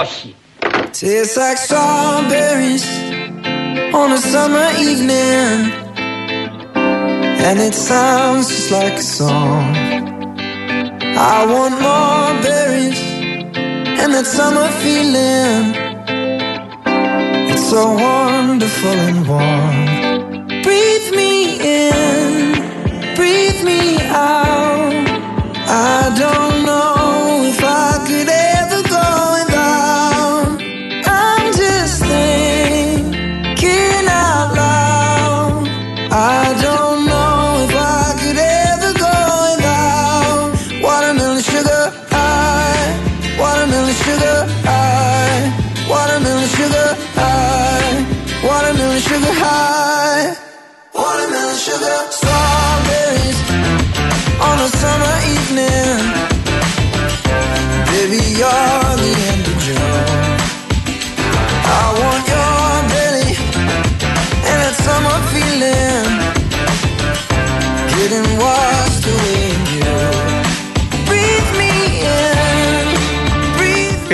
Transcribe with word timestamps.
Yoshi. 0.00 0.34
Tastes 0.92 1.36
like 1.36 1.58
strawberries 1.58 2.86
on 3.94 4.12
a 4.12 4.18
summer 4.18 4.68
evening. 4.78 5.58
And 7.46 7.58
it 7.60 7.74
sounds 7.74 8.48
just 8.48 8.70
like 8.70 8.94
a 8.94 9.02
song. 9.02 9.76
I 11.34 11.44
want 11.52 11.74
more 11.88 12.32
berries 12.42 13.00
and 14.00 14.14
that 14.14 14.26
summer 14.26 14.68
feeling. 14.82 15.64
It's 17.52 17.68
so 17.68 17.92
wonderful 17.92 18.98
and 19.08 19.20
warm. 19.28 20.62
Breathe 20.62 21.10
me 21.20 21.34
in, 21.60 22.54
breathe 23.16 23.62
me 23.70 23.98
out. 24.08 24.94
I 25.68 26.16
don't 26.18 26.64
know. 26.64 26.99
Watermelon 43.90 44.06
sugar 44.06 44.46
high, 44.62 45.90
watermelon 45.90 46.48
sugar 46.48 46.88
high, 47.18 48.06
watermelon 48.46 49.00
sugar 49.00 49.34
high, 49.42 50.36
watermelon 50.94 51.56
sugar 51.56 51.98
strawberries 52.18 53.38
on 54.38 54.56
a 54.60 54.68
summer 54.80 55.16
evening. 55.34 55.98
Baby, 57.90 58.22
you're 58.38 58.99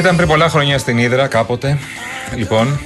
Ήταν 0.07 0.19
πριν 0.19 0.29
πολλά 0.29 0.49
χρόνια 0.49 0.79
στην 0.79 0.99
Ήδρα 0.99 1.27
κάποτε. 1.27 1.79
Λοιπόν, 2.37 2.81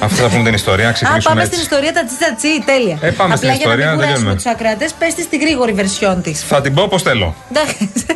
αυτό 0.00 0.22
θα 0.22 0.28
πούμε 0.28 0.42
την 0.44 0.54
ιστορία. 0.54 0.88
Α, 0.88 0.92
Ξεκινήσουμε 0.92 1.34
πάμε 1.34 1.42
έτσι. 1.42 1.52
στην 1.52 1.62
ιστορία 1.64 1.92
τα 1.92 2.04
τσιτσατσι, 2.04 2.48
τέλεια. 2.64 2.98
Ε, 3.00 3.10
πάμε 3.10 3.36
στην 3.36 3.48
Απλά 3.48 3.58
ιστορία, 3.60 3.76
για 3.76 3.84
να 3.84 3.90
μην 3.90 4.00
κουράσουμε 4.00 4.34
τελειώνουμε. 4.34 4.34
τους 4.34 4.46
ακράτε, 4.46 4.88
πες 4.98 5.14
τη 5.14 5.22
στη 5.22 5.36
γρήγορη 5.36 5.72
βερσιόν 5.72 6.22
της. 6.22 6.42
Θα 6.42 6.60
την 6.60 6.74
πω 6.74 6.82
όπω 6.82 6.98
θέλω. 6.98 7.34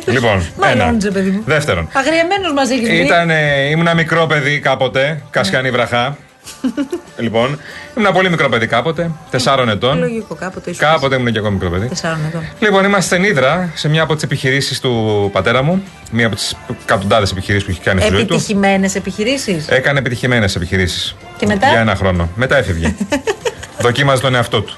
Λοιπόν, 0.05 0.45
Μάλλον, 0.61 0.87
ένα. 1.01 1.11
παιδί 1.11 1.29
μου. 1.29 1.41
Δεύτερον. 1.45 1.89
Αγριεμένος 1.93 2.51
μα 2.53 2.61
έχει 2.61 2.81
βρει. 2.85 2.97
Ήταν, 3.05 3.29
ε, 3.29 3.69
ήμουν 3.69 3.95
μικρό 3.95 4.25
παιδί 4.25 4.59
κάποτε, 4.59 5.21
Κασιανή 5.29 5.71
βραχά. 5.71 6.17
λοιπόν, 7.17 7.59
ήμουν 7.97 8.13
πολύ 8.13 8.29
μικρό 8.29 8.49
παιδί 8.49 8.67
κάποτε, 8.67 9.11
τεσσάρων 9.29 9.69
ετών. 9.69 9.99
Λογικό, 9.99 10.35
κάποτε 10.35 10.69
ήσουν. 10.69 10.85
Κάποτε 10.87 11.15
ήμουν 11.15 11.31
και 11.31 11.37
εγώ 11.37 11.51
μικρό 11.51 11.69
παιδί. 11.69 11.87
Τεσσάρων 11.87 12.19
ετών. 12.27 12.43
Λοιπόν, 12.59 12.83
είμαστε 12.85 13.15
στην 13.15 13.27
Ήδρα, 13.29 13.71
σε 13.75 13.89
μια 13.89 14.01
από 14.03 14.13
τις 14.13 14.23
επιχειρήσεις 14.23 14.79
του 14.79 15.29
πατέρα 15.33 15.61
μου. 15.63 15.83
Μία 16.11 16.25
από 16.27 16.35
τις 16.35 16.55
εκατοντάδες 16.83 17.31
επιχειρήσεις 17.31 17.65
που 17.65 17.71
έχει 17.71 17.81
κάνει 17.81 18.01
στη 18.01 18.09
ζωή 18.13 18.25
του. 18.25 18.33
Επιτυχημένες 18.33 18.95
επιχειρήσεις; 18.95 19.67
Έκανε 19.67 19.99
επιτυχημένες 19.99 20.55
επιχειρήσεις. 20.55 21.15
Και 21.37 21.45
μετά; 21.45 21.69
Για 21.69 21.79
ένα 21.79 21.95
χρόνο. 21.95 22.29
Μετά 22.35 22.57
έφευγε. 22.57 22.95
Δοκίμαζε 23.81 24.21
τον 24.21 24.35
εαυτό 24.35 24.61
του. 24.61 24.77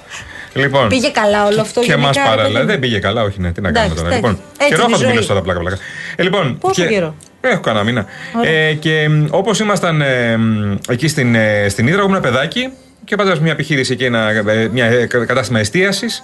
Λοιπόν, 0.53 0.88
Πήγε 0.88 1.09
καλά 1.09 1.45
όλο 1.45 1.61
αυτό 1.61 1.80
και 1.80 1.86
γενικά, 1.86 2.08
μας 2.08 2.16
ρε 2.16 2.22
παράλληλα. 2.23 2.48
παιδί 2.48 2.59
μου; 2.66 2.66
Δεν 2.72 2.80
πήγε 2.80 3.00
καλά, 3.00 3.22
όχι, 3.23 3.39
ναι, 3.42 3.52
τι 3.52 3.61
να 3.61 3.67
Εντάξει, 3.70 3.88
κάνουμε 3.89 4.09
τώρα. 4.09 4.16
εντάξει. 4.16 4.36
Λοιπόν, 4.36 4.50
Έτσι 4.58 4.75
καιρό 4.75 4.83
είναι 4.88 4.92
θα 4.92 4.98
η 4.98 5.02
του 5.02 5.08
μιλήσω 5.09 5.27
ζωή. 5.27 5.27
τώρα, 5.27 5.42
πλάκα, 5.42 5.59
πλάκα. 5.59 5.77
Ε, 6.16 6.23
λοιπόν, 6.23 6.58
Πόσο 6.58 6.81
και- 6.81 6.88
καιρό; 6.88 7.16
Έχω 7.45 7.59
κανένα 7.61 7.83
μήνα. 7.83 8.05
Ωραία. 8.38 8.52
Ε, 8.52 8.73
και 8.73 9.09
όπως 9.30 9.59
ήμασταν 9.59 10.02
ε, 10.02 10.38
μ, 10.38 10.75
εκεί 10.89 11.08
στην, 11.08 11.36
ε, 11.36 11.66
στην 11.69 11.88
Ήδρα, 11.88 11.99
εγώ 11.99 12.08
ήμουν 12.09 12.22
παιδάκι 12.22 12.69
και 13.05 13.16
πάντα 13.16 13.39
μια 13.41 13.52
επιχείρηση 13.52 13.94
εκεί, 13.94 14.03
ένα, 14.03 14.30
ε, 14.30 14.67
μια 14.71 14.86
ε, 14.86 15.05
κατάστημα 15.05 15.59
εστίασης 15.59 16.23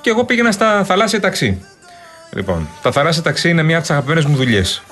και 0.00 0.10
εγώ 0.10 0.24
πήγαινα 0.24 0.52
στα 0.52 0.84
θαλάσσια 0.84 1.20
ταξί. 1.20 1.62
Λοιπόν, 2.32 2.68
τα 2.82 2.92
θαλάσσια 2.92 3.22
ταξί 3.22 3.48
είναι 3.48 3.62
μια 3.62 3.74
από 3.74 3.82
τις 3.82 3.90
αγαπημένες 3.90 4.24
μου 4.24 4.36
δουλειές. 4.36 4.82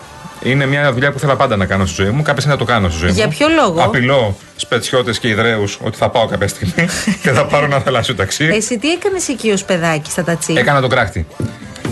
Είναι 0.43 0.67
μια 0.67 0.93
δουλειά 0.93 1.13
που 1.13 1.19
θέλω 1.19 1.37
πάντα 1.37 1.57
να 1.57 1.67
κάνω 1.67 1.87
στη 1.87 2.03
ζωή 2.03 2.11
μου. 2.11 2.23
Κάποια 2.23 2.41
στιγμή 2.41 2.59
θα 2.59 2.65
το 2.65 2.73
κάνω 2.73 2.89
στη 2.89 2.99
ζωή 2.99 3.11
Για 3.11 3.27
μου. 3.27 3.35
ποιο 3.39 3.49
λόγο; 3.49 3.83
Απειλώ 3.83 4.37
σπετσιώτες 4.57 5.19
και 5.19 5.29
ιδραίους 5.29 5.79
ότι 5.83 5.97
θα 5.97 6.09
πάω 6.11 6.27
κάποια 6.27 6.49
στιγμή 6.49 6.89
και 7.23 7.31
θα 7.31 7.47
πάρω 7.47 7.65
ένα 7.65 7.81
θαλάσσιο 7.81 8.15
ταξί. 8.15 8.45
Εσύ 8.53 8.79
τι 8.79 8.91
έκανες 8.91 9.29
εκεί 9.29 9.51
ως 9.51 9.65
παιδάκι 9.65 10.11
στα 10.11 10.25
τατσί. 10.25 10.55
Έκανα 10.57 10.81
τον 10.81 10.91
κράκτη. 10.91 11.27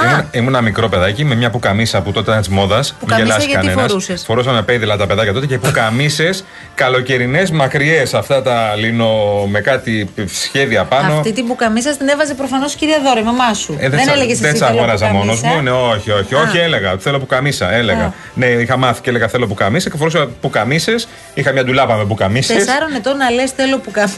Ήμουν, 0.02 0.28
ήμουν 0.32 0.48
ένα 0.48 0.60
μικρό 0.60 0.88
παιδάκι 0.88 1.24
με 1.24 1.34
μια 1.34 1.50
πουκαμίσα 1.50 2.00
που 2.02 2.12
τότε 2.12 2.30
ήταν 2.30 2.42
της 2.42 2.48
μόδας. 2.52 2.94
Πουκαμίσα 3.00 3.38
γιατί 3.38 3.68
φορούσες; 3.68 4.24
Φορούσαμε 4.24 4.62
πέιδηλα 4.62 4.96
τα 4.96 5.06
παιδάκια 5.06 5.32
τότε 5.32 5.46
και 5.46 5.58
πουκαμίσες 5.58 6.44
καλοκαιρινές 6.74 7.50
μακριές. 7.50 8.14
Αυτά 8.14 8.42
τα 8.42 8.74
λίνο 8.76 9.08
με 9.50 9.60
κάτι 9.60 10.08
σχέδια 10.26 10.84
πάνω. 10.84 11.14
Αυτή 11.14 11.32
την 11.32 11.46
πουκαμίσα 11.46 11.96
την 11.96 12.08
έβαζε 12.08 12.34
προφανώς 12.34 12.74
η 12.74 12.76
κυρία 12.76 12.98
Δώρα, 13.04 13.20
η 13.20 13.22
μαμά 13.22 13.54
σου. 13.54 13.76
Ε, 13.78 13.88
δεν 13.88 14.00
τσα- 14.00 14.12
έλεγες 14.12 14.32
εσύ. 14.32 14.42
δεν 14.42 14.54
θέλω 14.54 14.78
αγόραζα 14.78 15.06
μόνος 15.06 15.36
πουκαμίσα. 15.36 15.56
μου. 15.56 15.62
Ναι, 15.62 15.70
όχι, 15.70 16.10
όχι. 16.10 16.34
Α. 16.34 16.40
Όχι, 16.40 16.58
έλεγα. 16.58 16.92
ότι 16.92 17.02
Θέλω 17.02 17.18
πουκαμίσα. 17.18 17.72
Έλεγα. 17.74 18.04
Α. 18.04 18.12
Ναι, 18.34 18.46
είχα 18.46 18.76
μάθει 18.76 19.00
και 19.00 19.10
έλεγα 19.10 19.28
θέλω 19.28 19.46
πουκαμίσα 19.46 19.90
και 19.90 19.96
φορούσα 19.96 20.28
πουκαμίσες. 20.40 21.08
Είχα 21.34 21.52
μια 21.52 21.64
ντουλάπα 21.64 21.94
με 21.96 22.04
πουκαμίσες. 22.04 22.56
Τεσσάρων 22.56 22.94
ετών 22.94 23.16
να 23.16 23.30
λες 23.30 23.50
θέλω 23.50 23.78
πουκαμίσα. 23.78 24.16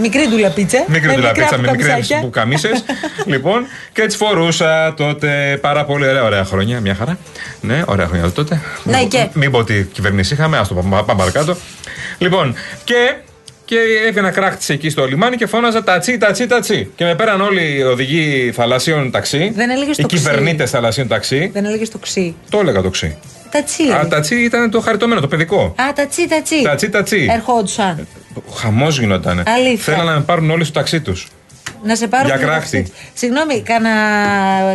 Μικρή 0.00 0.26
ντουλαπίτσα. 0.28 0.84
Μικρή 0.86 1.06
με 1.08 1.14
ντουλαπίτσα 1.14 1.56
μικρά 1.56 1.58
με 1.60 1.70
μικρές 1.70 1.86
πουκαμισάκια. 1.86 2.20
πουκαμίσες. 2.20 2.84
λοιπόν, 3.26 3.66
και 3.92 4.02
έτσι 4.02 4.16
φορούσα 4.16 4.94
τότε 4.96 5.13
πάρα 5.60 5.84
πολύ 5.84 6.08
ωραία, 6.08 6.22
ωραία 6.24 6.44
χρόνια. 6.44 6.80
Μια 6.80 6.94
χαρά. 6.94 7.18
Ναι, 7.60 7.82
ωραία 7.86 8.06
χρόνια 8.06 8.30
τότε. 8.30 8.60
Ναι, 8.84 8.96
Μην- 8.98 9.08
και. 9.08 9.28
Μην 9.32 9.50
πω 9.50 9.58
ότι 9.58 9.88
κυβέρνηση 9.92 10.34
είχαμε, 10.34 10.58
ας 10.58 10.68
το 10.68 10.74
πάμε, 10.74 11.02
πάμε 11.06 11.18
παρακάτω. 11.18 11.56
λοιπόν, 12.18 12.54
και. 12.84 13.14
Και 13.66 13.76
έβγαινα 14.08 14.30
κράκτη 14.30 14.74
εκεί 14.74 14.90
στο 14.90 15.04
λιμάνι 15.06 15.36
και 15.36 15.46
φώναζα 15.46 15.82
τατσί, 15.84 16.18
τατσί, 16.18 16.46
τατσί. 16.46 16.90
Και 16.96 17.04
με 17.04 17.14
πέραν 17.14 17.40
όλοι 17.40 17.76
οι 17.76 17.82
οδηγοί 17.82 18.52
θαλασσίων 18.54 19.10
ταξί. 19.10 19.52
Δεν 19.54 19.70
έλεγες 19.70 19.98
Οι 19.98 20.00
το 20.02 20.06
ξύ. 20.08 20.16
κυβερνήτες 20.16 20.70
θαλασσίων 20.70 21.08
ταξί. 21.08 21.50
Δεν 21.52 21.64
έλεγες 21.64 21.90
το 21.90 21.98
ξύ. 21.98 22.34
Το 22.50 22.58
έλεγα 22.58 22.82
το 22.82 22.90
ξύ. 22.90 23.16
Τατσί. 23.50 23.82
Α, 23.82 23.86
έλεγες. 23.86 24.08
τατσί 24.08 24.34
ήταν 24.44 24.70
το 24.70 24.80
χαριτωμένο, 24.80 25.20
το 25.20 25.28
παιδικό. 25.28 25.74
Α, 25.80 25.84
τατσί, 25.94 26.28
τατσί. 26.28 26.62
Τατσί, 26.62 26.88
τατσί. 26.88 27.28
Ερχόντουσαν. 27.30 28.06
Χαμός 28.54 28.98
γινότανε. 28.98 29.42
Αλήθεια. 29.46 29.92
Θέλανε 29.94 30.10
να 30.10 30.16
με 30.16 30.22
πάρουν 30.22 30.50
όλοι 30.50 30.64
στο 30.64 30.72
ταξί 30.72 31.00
τους. 31.00 31.28
Να 31.84 31.96
σε 31.96 32.06
πάρουν. 32.08 32.26
Για 32.26 32.38
το 32.38 32.42
κράχτη. 32.44 32.76
ταξί. 32.82 32.92
Συγγνώμη, 33.14 33.60
κάνα 33.62 33.90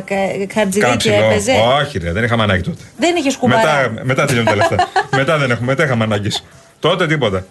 κα- 0.06 0.16
χαρτζηλίκι 0.54 0.90
Κάψιλο. 0.92 1.14
έπαιζε. 1.16 1.52
Όχι, 1.82 1.98
ρε, 1.98 2.12
δεν 2.12 2.24
είχαμε 2.24 2.44
ανάγκη 2.44 2.62
τότε. 2.64 2.84
Δεν 2.98 3.16
είχες 3.16 3.36
κουμπάρα. 3.36 3.90
Μετά, 3.90 4.04
μετά 4.06 4.26
τελειώνουν 4.26 4.50
τα 4.50 4.56
λεφτά. 4.56 4.88
μετά 5.18 5.38
δεν 5.38 5.52
έχουμε, 5.52 5.66
μετά 5.68 5.84
είχαμε 5.84 6.04
ανάγκη. 6.04 6.30
Τότε 6.80 7.08
τίποτα. 7.08 7.46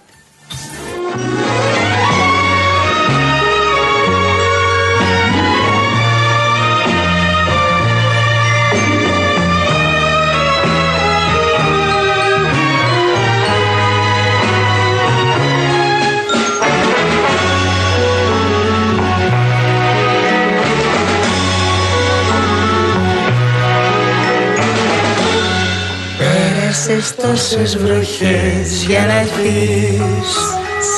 Πέρασες 26.89 27.15
τόσες 27.15 27.77
βροχές 27.79 28.85
για 28.87 29.01
να 29.07 29.13
έρθεις 29.19 30.31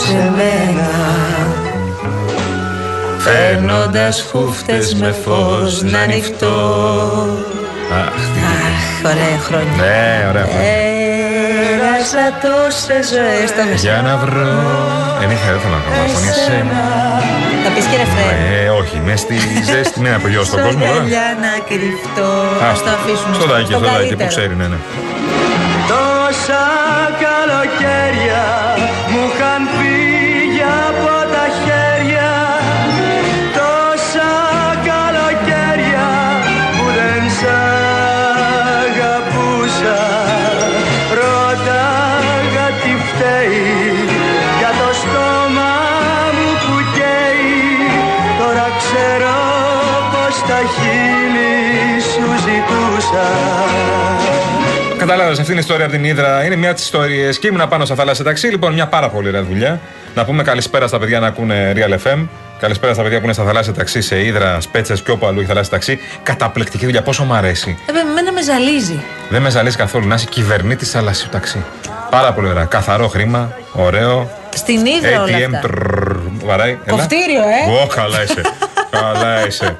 σε 0.06 0.32
μένα 0.36 0.88
Φέρνοντας 3.18 4.24
χούφτες 4.30 4.94
με 4.94 5.14
φως 5.24 5.82
να 5.82 5.98
ανοιχτώ 5.98 6.56
Αχ, 7.92 8.14
τι- 8.14 8.40
Αχ, 8.40 9.12
ωραία 9.12 9.38
χρόνια 9.46 9.72
ναι, 9.76 10.26
ωραία. 10.28 10.44
Πέρασα 10.44 12.24
τόσες 12.44 13.08
ζωές 13.14 13.48
στο 13.48 13.62
Για 13.86 14.02
να 14.06 14.16
βρω. 14.16 14.52
Δεν 15.20 15.30
είχα, 15.30 15.50
δεν 15.52 15.60
θέλω 15.60 15.74
να 15.74 15.82
κάνω 15.84 16.08
φωνή 16.14 16.28
εσένα. 16.28 16.78
Θα 17.64 17.70
πεις 17.74 17.84
και 17.90 17.96
ρεφρέ 18.02 18.24
Ε, 18.64 18.68
όχι, 18.80 18.96
με 19.06 19.16
στη 19.16 19.36
ζέστη, 19.70 20.00
ναι, 20.00 20.12
απογειώ 20.14 20.42
στον 20.44 20.60
κόσμο 20.62 20.84
τώρα. 20.84 21.04
Για 21.14 21.26
να 21.44 21.52
κρυφτώ 21.68 22.30
Α, 22.64 22.70
Ας 22.72 22.78
το 22.84 22.90
αφήσουμε 22.98 23.34
Στο 23.38 23.46
δάκι, 23.52 23.64
στο 23.72 23.78
δάκι 23.78 23.92
που 23.92 23.96
καλύτερο. 23.98 24.28
ξέρει, 24.34 24.54
ναι, 24.60 24.66
ναι. 24.72 24.78
Τόσα 26.30 26.66
καλοκαίρια 27.24 28.44
μου 29.10 29.22
είχαν 29.30 29.62
φύγει 29.76 30.64
από 30.88 31.14
τα 31.34 31.44
χέρια. 31.60 32.32
Τόσα 33.58 34.32
καλοκαίρια 34.90 36.08
που 36.76 36.84
δεν 36.98 37.22
σ' 37.38 37.48
αγαπούσα. 38.82 40.00
Ρώταγα 41.20 42.66
τι 42.82 42.92
φταίει 43.06 43.68
για 44.58 44.72
το 44.80 44.88
στόμα 45.00 45.72
μου 46.36 46.50
που 46.64 46.76
καίει. 46.96 47.58
Τώρα 48.40 48.66
ξέρω 48.80 49.38
πως 50.12 50.34
τα 50.48 50.60
χείλη 50.74 51.54
σου 52.10 52.26
ζητούσα 52.44 53.28
Κατάλαβες 55.10 55.38
αυτή 55.38 55.50
είναι 55.50 55.60
η 55.60 55.62
ιστορία 55.62 55.84
από 55.84 55.94
την 55.94 56.04
Ήδρα. 56.04 56.44
Είναι 56.44 56.56
μια 56.56 56.68
από 56.68 56.76
τις 56.76 56.84
ιστορίες. 56.84 57.38
Και 57.38 57.46
ήμουν 57.46 57.68
πάνω 57.68 57.84
στα 57.84 57.94
θάλασσα 57.94 58.24
ταξί. 58.24 58.46
Λοιπόν, 58.46 58.72
μια 58.72 58.86
πάρα 58.86 59.08
πολύ 59.08 59.28
ωραία 59.28 59.42
δουλειά. 59.42 59.80
Να 60.14 60.24
πούμε 60.24 60.42
καλησπέρα 60.42 60.86
στα 60.86 60.98
παιδιά 60.98 61.20
να 61.20 61.26
ακούνε 61.26 61.72
Real 61.76 62.06
FM. 62.06 62.26
Καλησπέρα 62.60 62.94
στα 62.94 63.02
παιδιά 63.02 63.18
που 63.18 63.24
είναι 63.24 63.32
στα 63.32 63.44
θαλάσσια 63.44 63.72
ταξί, 63.72 64.00
σε 64.00 64.24
Ήδρα, 64.24 64.60
Σπέτσες 64.60 65.02
και 65.02 65.10
όπου 65.10 65.26
αλλού 65.26 65.38
έχει 65.38 65.48
θαλάσσια 65.48 65.72
ταξί. 65.72 65.98
Καταπληκτική 66.22 66.84
δουλειά, 66.84 67.02
πόσο 67.02 67.24
μου 67.24 67.34
αρέσει. 67.34 67.78
Ε, 67.88 67.92
βέβαια, 67.92 68.10
εμένα 68.10 68.32
με 68.32 68.42
ζαλίζει. 68.42 69.02
Δεν 69.28 69.42
με 69.42 69.50
ζαλίζει 69.50 69.76
καθόλου 69.76 70.06
να 70.06 70.14
είσαι 70.14 70.26
κυβερνήτη 70.30 70.84
θαλασσιού 70.84 71.28
ταξί. 71.30 71.64
Πάρα 72.10 72.32
πολύ 72.32 72.48
ωραία. 72.48 72.64
Καθαρό 72.64 73.08
χρήμα, 73.08 73.52
ωραίο. 73.72 74.30
Στην 74.54 74.86
Ήδρα 74.86 75.22
όλα 75.22 75.38
ATM, 75.38 75.54
αυτά. 75.54 75.58
τρρρρ, 75.58 76.16
βαράει. 76.44 76.70
έλα. 76.84 76.96
Κοφτήριο, 76.96 77.40
ε. 77.40 77.82
Ω, 77.82 77.86
καλά 77.86 78.22
είσαι. 78.22 78.40
καλά 79.00 79.46
είσαι. 79.46 79.78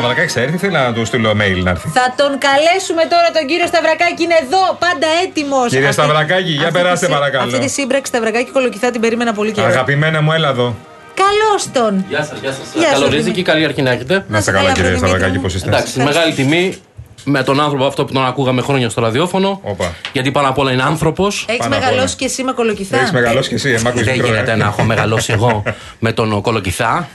Ο 0.00 0.02
Σταυρακάκης 0.02 0.32
θα 0.32 0.40
έρθει, 0.40 0.56
θέλει 0.56 0.72
να 0.72 0.92
του 0.92 1.04
στείλω 1.04 1.30
mail 1.30 1.58
να 1.62 1.70
έρθει. 1.70 1.88
Θα 1.88 2.06
τον 2.16 2.32
καλέσουμε 2.46 3.02
τώρα 3.14 3.28
τον 3.36 3.44
κύριο 3.50 3.66
Σταυρακάκη, 3.66 4.22
είναι 4.22 4.38
εδώ, 4.44 4.62
πάντα 4.84 5.06
έτοιμος. 5.24 5.68
Κύριε 5.74 5.92
Σταυρακάκη, 5.92 6.50
για 6.62 6.70
περάστε, 6.70 7.06
παρακαλώ. 7.08 7.44
Αυτή 7.44 7.58
τη 7.58 7.68
σύμπραξη 7.68 8.10
Σταυρακάκη 8.12 8.50
κολοκυθά 8.50 8.90
την 8.90 9.00
περίμενα 9.00 9.32
πολύ 9.32 9.52
καιρό. 9.52 9.66
Αγαπημένα 9.66 10.20
μου, 10.22 10.32
έλα 10.32 10.48
εδώ. 10.48 10.76
Καλώς 11.24 11.62
τον. 11.72 12.04
Γεια 12.08 12.24
σας, 12.24 12.38
γεια 12.40 12.52
σας. 12.52 12.64
Γεια 12.74 12.82
σας, 12.82 12.92
Καλώ 12.92 13.04
ορίζει 13.04 13.22
Δημήτρη. 13.22 13.42
και 13.42 13.50
καλή 13.50 13.64
αρχή 13.64 13.82
να 13.82 13.90
έχετε. 13.90 14.24
Να 14.28 14.38
είστε 14.38 14.50
καλά, 14.50 14.62
καλά, 14.62 14.74
κύριε 14.74 14.88
Δημήτρη 14.90 15.08
Σταυρακάκη, 15.08 15.36
μου. 15.36 15.42
πώς 15.42 15.54
είστε. 15.54 15.68
Εντάξει, 15.68 15.98
μεγάλη 16.02 16.32
τιμή 16.32 16.76
με 17.24 17.42
τον 17.42 17.60
άνθρωπο 17.60 17.86
αυτό 17.86 18.04
που 18.04 18.12
τον 18.12 18.26
ακούγαμε 18.26 18.62
χρόνια 18.62 18.88
στο 18.90 19.00
ραδιόφωνο. 19.00 19.60
Όπα. 19.62 19.92
Γιατί 20.12 20.30
πάνω 20.30 20.48
απ' 20.48 20.58
όλα 20.58 20.72
είναι 20.72 20.82
άνθρωπος. 20.82 21.44
Έχεις 21.48 21.60
Πάνω 21.60 21.74
απ' 21.74 21.80
όλα. 21.80 21.90
μεγαλώσει 21.90 22.16
και 22.16 22.24
εσύ 22.24 22.42
με 22.42 22.52
κολοκυθά. 22.52 22.96
Έχεις 22.98 23.10
μεγαλώσει 23.12 23.48
κι 23.48 23.54
εσύ, 23.54 23.70
εμά 23.70 23.90
που 23.90 24.04
Δεν 24.04 24.14
γίνεται 24.14 24.56
να 24.56 24.64
έχω 24.64 24.82
μεγαλώσει 24.82 25.32
εγώ 25.32 25.62
με 25.98 26.12
τον 26.12 26.40
Κολοκυθά. 26.40 27.08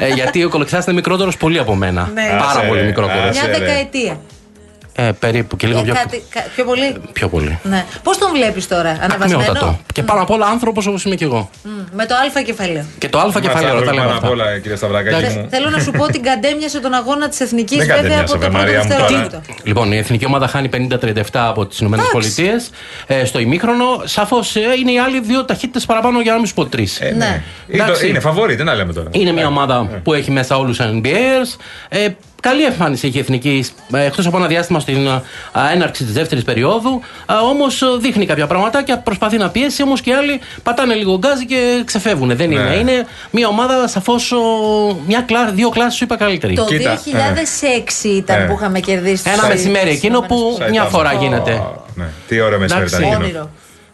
ε, 0.00 0.08
γιατί 0.08 0.44
ο 0.44 0.48
Κολοκυθάς 0.48 0.84
είναι 0.84 0.94
μικρότερος 0.94 1.36
πολύ 1.36 1.58
από 1.58 1.74
μένα. 1.74 2.10
Ναι. 2.14 2.26
Πάρα 2.38 2.50
Άσε, 2.50 2.66
πολύ 2.68 2.80
ρε. 2.80 2.86
μικρότερος. 2.86 3.28
Άσε. 3.28 3.40
Μια 3.48 3.58
ρε. 3.58 3.64
δεκαετία. 3.64 4.20
Ε, 5.00 5.12
περίπου 5.18 5.56
και 5.56 5.66
λίγο 5.66 5.78
Ε, 5.78 5.82
πιο, 5.82 5.94
κάτι- 5.94 6.22
κα- 6.30 6.44
πιο 6.54 6.64
πολύ; 6.64 6.96
πιο 7.12 7.28
πολύ. 7.28 7.58
Ναι. 7.62 7.84
Πώς 8.02 8.18
τον 8.18 8.30
βλέπεις 8.32 8.68
τώρα, 8.68 8.90
αναβασμένο. 9.02 9.40
Ακμιότατο. 9.40 9.78
Και 9.92 10.02
πάνω 10.02 10.22
απ' 10.22 10.30
όλα 10.30 10.46
άνθρωπος 10.46 10.86
όπως 10.86 11.04
είμαι 11.04 11.14
και 11.14 11.24
εγώ. 11.24 11.50
Μμ, 11.62 11.70
Με 11.92 12.06
το 12.06 12.14
Α 12.14 12.42
κεφαλαίο. 12.42 12.84
Και 12.98 13.08
το 13.08 13.18
Α 13.18 13.40
κεφαλαίο, 13.40 13.74
τα 13.74 13.80
λέμε 13.80 13.96
Πάνω 13.96 14.08
απ' 14.10 14.14
αυτά. 14.16 14.28
όλα, 14.28 14.58
κύριε 14.58 14.76
Σταυρακάκη 14.76 15.24
Θε- 15.24 15.36
μου. 15.36 15.46
Θέλω 15.50 15.70
να 15.70 15.78
σου 15.78 15.90
πω 15.90 16.02
ότι 16.02 16.20
καντέμιασε 16.20 16.80
τον 16.80 16.92
αγώνα 16.94 17.28
της 17.28 17.40
εθνικής 17.40 17.76
Δεν 17.78 17.86
βέβαια 17.86 17.96
καντέμιασε, 18.02 18.22
από 18.22 18.32
το 18.32 18.38
βρε, 18.38 18.48
πρώτο 18.48 18.64
Μαρία 18.64 18.82
μου, 18.82 18.88
τώρα. 18.88 19.00
δευτερόλεπτο. 19.00 19.40
Λοιπόν, 19.62 19.92
η 19.92 19.96
εθνική 19.96 20.24
ομάδα 20.26 20.46
χάνει 20.48 20.68
50-37 20.68 21.22
από 21.32 21.66
τις 21.66 21.78
ΗΠΑ 21.80 21.96
ε, 23.06 23.24
στο 23.24 23.38
ημίχρονο. 23.38 23.84
Σαφώς 24.04 24.54
είναι 24.54 24.92
οι 24.92 24.98
άλλοι 24.98 25.20
δύο 25.20 25.44
ταχύτητες 25.44 25.86
παραπάνω 25.86 26.20
για 26.20 26.32
να 26.32 26.38
μην 26.38 26.46
σου 26.46 26.54
πω 26.54 26.66
τρεις. 26.66 27.00
Ε, 27.00 27.04
Ναι. 27.04 27.42
Είναι 27.68 27.78
το- 27.78 27.82
Εντάξει. 27.84 28.08
Είναι 28.08 28.20
φαβόρη, 28.20 28.56
τι 28.56 28.64
να 28.64 28.74
λέμε 28.74 28.92
τώρα. 28.92 29.08
Είναι 29.12 29.32
μια 29.32 29.46
ομάδα 29.46 30.00
που 30.02 30.14
έχει 30.14 30.30
μέσα 30.30 30.56
όλους 30.58 30.76
τους 30.76 30.86
NBAers. 30.86 31.56
Ε, 32.42 32.48
καλή 32.48 32.64
εμφάνιση 32.64 33.06
έχει 33.06 33.16
η 33.16 33.20
εθνική 33.20 33.64
εκτός 33.92 34.26
από 34.26 34.36
ένα 34.36 34.46
διάστημα 34.46 34.80
στην 34.80 35.08
α, 35.08 35.22
έναρξη 35.74 36.04
της 36.04 36.12
δεύτερης 36.12 36.44
περίοδου. 36.44 37.00
Όμως 37.50 37.82
δείχνει 38.00 38.26
κάποια 38.26 38.46
πραγματάκια, 38.46 38.98
προσπαθεί 38.98 39.36
να 39.36 39.48
πιέσει, 39.50 39.82
όμως 39.82 40.00
και 40.00 40.10
οι 40.10 40.12
άλλοι 40.12 40.40
πατάνε 40.62 40.94
λίγο 40.94 41.18
γκάζι 41.18 41.46
και 41.46 41.82
ξεφεύγουν. 41.84 42.36
Δεν 42.36 42.50
είναι. 42.50 42.62
Ναι. 42.62 42.74
Είναι 42.74 43.06
μια 43.30 43.48
ομάδα 43.48 43.88
σαφώς 43.88 44.32
δύο 45.54 45.68
κλάσεις 45.68 45.94
σου 45.98 46.04
είπα 46.04 46.16
καλύτερη. 46.16 46.54
Το 46.54 46.64
Κοίτα, 46.64 46.98
2006 47.04 48.04
ήταν 48.04 48.40
Ε. 48.40 48.44
που 48.44 48.52
είχαμε 48.52 48.80
κερδίσει. 48.80 49.22
Ένα 49.26 49.38
τους 49.38 49.48
μεσημέρι 49.48 49.90
εκείνο 49.90 50.20
που 50.20 50.54
Σαν 50.58 50.70
μια 50.70 50.80
ήταν. 50.80 50.92
φορά 50.92 51.12
Ω, 51.16 51.22
γίνεται. 51.22 51.62
Ναι. 51.94 52.06
Τι 52.28 52.40
ωραίο 52.40 52.58
μεσημέρι 52.58 52.86
ήταν 52.86 53.00
Εντάξει. 53.00 53.16
εκείνο. 53.18 53.38
Όνειρο. 53.38 53.50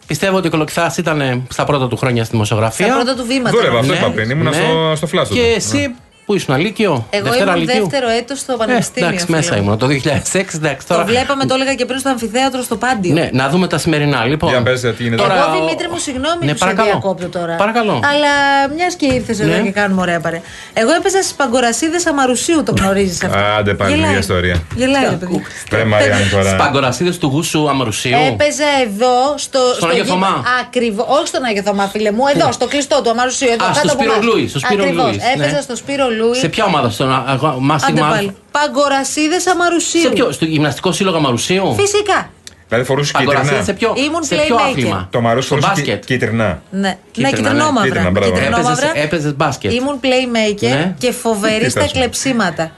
Πιστεύω 0.07 0.37
ότι 0.37 0.47
ο 0.47 0.49
Κολοκυθάς 0.49 0.97
ήταν 0.97 1.47
στα 1.49 1.63
πρώτα 1.63 1.87
του 1.87 1.97
χρόνια 1.97 2.23
στη 2.23 2.31
δημοσιογραφία. 2.31 2.85
Στα 2.85 2.95
πρώτα 2.95 3.15
του 3.15 3.25
βήματα. 3.25 3.57
Δούλευα, 3.57 3.79
αυτό 3.79 3.91
Ναι, 3.91 3.97
είπα 3.97 4.09
πριν. 4.09 4.29
Ήμουν 4.29 4.43
ναι. 4.49 4.53
στο, 4.53 4.93
στο 4.95 5.07
φλάσο. 5.07 5.33
Και 5.33 5.41
εσύ 5.55 5.95
που 6.25 6.35
ήσουν 6.35 6.57
Λύκειο, 6.59 7.07
Εγώ 7.09 7.23
Δευτέρα 7.23 7.51
ήμουν 7.51 7.63
Λυκείου. 7.67 7.81
δεύτερο 7.89 8.09
έτος 8.09 8.39
στο 8.39 8.53
Ε, 8.53 8.55
Πανεπιστήμιο. 8.57 9.07
εντάξει, 9.09 9.25
φίλε 9.25 9.37
μέσα 9.37 9.55
μου. 9.55 9.61
ήμουν 9.61 9.77
το 9.77 9.87
2006. 9.87 10.55
Εντάξει, 10.55 10.87
Το 10.87 10.93
τώρα... 10.93 11.05
βλέπαμε, 11.05 11.45
το 11.45 11.53
έλεγα 11.53 11.73
και 11.75 11.85
πριν 11.85 11.99
στο 11.99 12.09
αμφιθέατρο 12.09 12.61
στο 12.61 12.75
Πάντιο. 12.75 13.13
Ναι, 13.13 13.29
να 13.33 13.49
δούμε 13.49 13.67
τα 13.67 13.77
σημερινά. 13.77 14.25
Λοιπόν, 14.25 14.49
Για 14.49 14.61
πες, 14.63 14.81
τι 14.81 14.93
γίνεται. 15.03 15.21
τώρα- 15.21 15.35
Εγώ 15.35 15.59
Δημήτρη 15.65 15.87
μου, 15.91 15.97
συγγνώμη 15.97 16.45
Ναι, 16.45 16.51
που 16.51 16.57
σε 16.57 16.63
παρακαλώ. 16.63 16.89
διακόπτω 16.89 17.27
τώρα. 17.39 17.55
Παρακαλώ. 17.55 17.93
Αλλά 18.11 18.33
μιας 18.75 18.95
και 18.95 19.05
ήρθες 19.05 19.39
εδώ 19.39 19.51
Ναι. 19.55 19.59
και 19.61 19.71
κάνουμε 19.71 20.01
ωραία 20.01 20.19
παρέα. 20.19 20.41
Εγώ 20.73 20.91
έπαιζα 20.93 21.21
στις 21.21 21.33
παγκορασίδες 21.33 22.05
Αμαρουσίου, 22.05 22.63
το 22.63 22.73
γνωρίζεις 22.79 23.23
αυτό. 23.23 23.37
Άντε 23.57 23.73
πάλι, 23.73 23.91
Γελάει. 23.91 24.07
ίδια 24.07 24.19
ιστορία. 24.19 24.61
Γελάει, 24.75 25.03
ρε 25.09 25.15
παιδί. 25.15 25.41
Ρε 25.71 25.83
Μαρία 25.85 26.15
μου 26.15 26.27
τώρα. 26.31 26.49
Παγκορασίδες 26.49 27.11
του 27.11 27.27
γούσου 27.27 27.69
Αμαρουσίου. 27.69 28.17
Έπαιζα 28.27 28.69
εδώ 28.85 29.13
στο. 29.37 29.59
Στον 29.75 29.89
Άγιο 29.89 30.05
Θωμά. 30.05 30.43
Ακριβώς. 30.61 31.05
Όχι 31.09 31.27
στον 31.27 31.43
Άγιο 31.43 31.61
Θωμά, 31.61 31.87
φίλε 31.87 32.11
μου. 32.11 32.23
Εδώ, 32.35 32.51
στο 32.51 32.67
κλειστό 32.67 33.01
του 33.03 33.09
Αμαρουσίου. 33.09 33.47
Εδώ, 33.51 33.65
Α, 33.65 33.67
κάτω 33.67 33.79
στο 33.79 33.87
από 33.93 34.01
Σπύρο 34.01 34.13
εμάς. 34.13 34.25
Λούι, 34.25 34.47
στο 34.47 34.59
Σπύρο 34.59 34.83
Ακριβώς. 34.83 35.05
Λούις, 35.05 35.17
ναι. 35.37 35.43
Έπαιζα 35.43 35.61
στο 35.61 35.75
Σπύρο 35.75 36.07
Λούι. 36.17 36.35
Σε 36.35 36.49
ποια 36.49 36.65
ομάδα, 36.65 36.89
στον 36.89 37.11
αγώ- 37.27 37.47
Άντε 37.49 37.57
μάθημα. 37.59 38.09
πάλι. 38.09 38.35
Παγκορασίδες 38.51 39.47
Αμαρουσίου. 39.47 40.01
Σε 40.01 40.09
ποιο, 40.09 40.31
στο 40.31 40.45
γυμναστικό 40.45 40.91
σύλλογο 40.91 41.17
Αμαρουσίου; 41.17 41.75
Φυσικά. 41.79 42.29
Δηλαδή 42.67 42.85
φορούσε 42.87 43.11
Παγκορασίδες 43.11 43.65
σε 43.65 43.73
κίτρινα. 43.73 43.93
ποιο, 43.93 44.03
Ήμουν 44.03 44.23
σε 44.23 44.35
ποιο 44.35 44.55
playmaker. 44.55 44.69
άθλημα; 44.69 45.07
Το 45.11 45.21
μαρούς 45.21 45.45
στο 45.45 45.55
φορούσε 45.55 45.73
μπάσκετ. 45.81 45.95
κύ- 45.99 46.05
κίτρινα. 46.05 46.61
Ναι, 46.69 46.79
ναι 46.79 46.97
Κίτρινα, 47.11 47.29
ναι. 47.29 47.35
Κίτρινα, 47.35 47.49
κυτρινόμαυρα. 47.49 48.09
μπράβο. 48.11 48.29
Κυτρινόμαυρα. 48.31 48.69
Έπαιζες- 48.71 49.03
έπαιζες 49.03 49.35
μπάσκετ. 49.35 49.73
Ήμουν 49.73 49.99
playmaker 50.01 50.69
Ναι. 50.69 50.95
και 50.97 51.11
φοβερή 51.11 51.63
Τι 51.63 51.69
στα 51.69 51.81
θες, 51.81 51.91
κλεψίματα. 51.91 52.71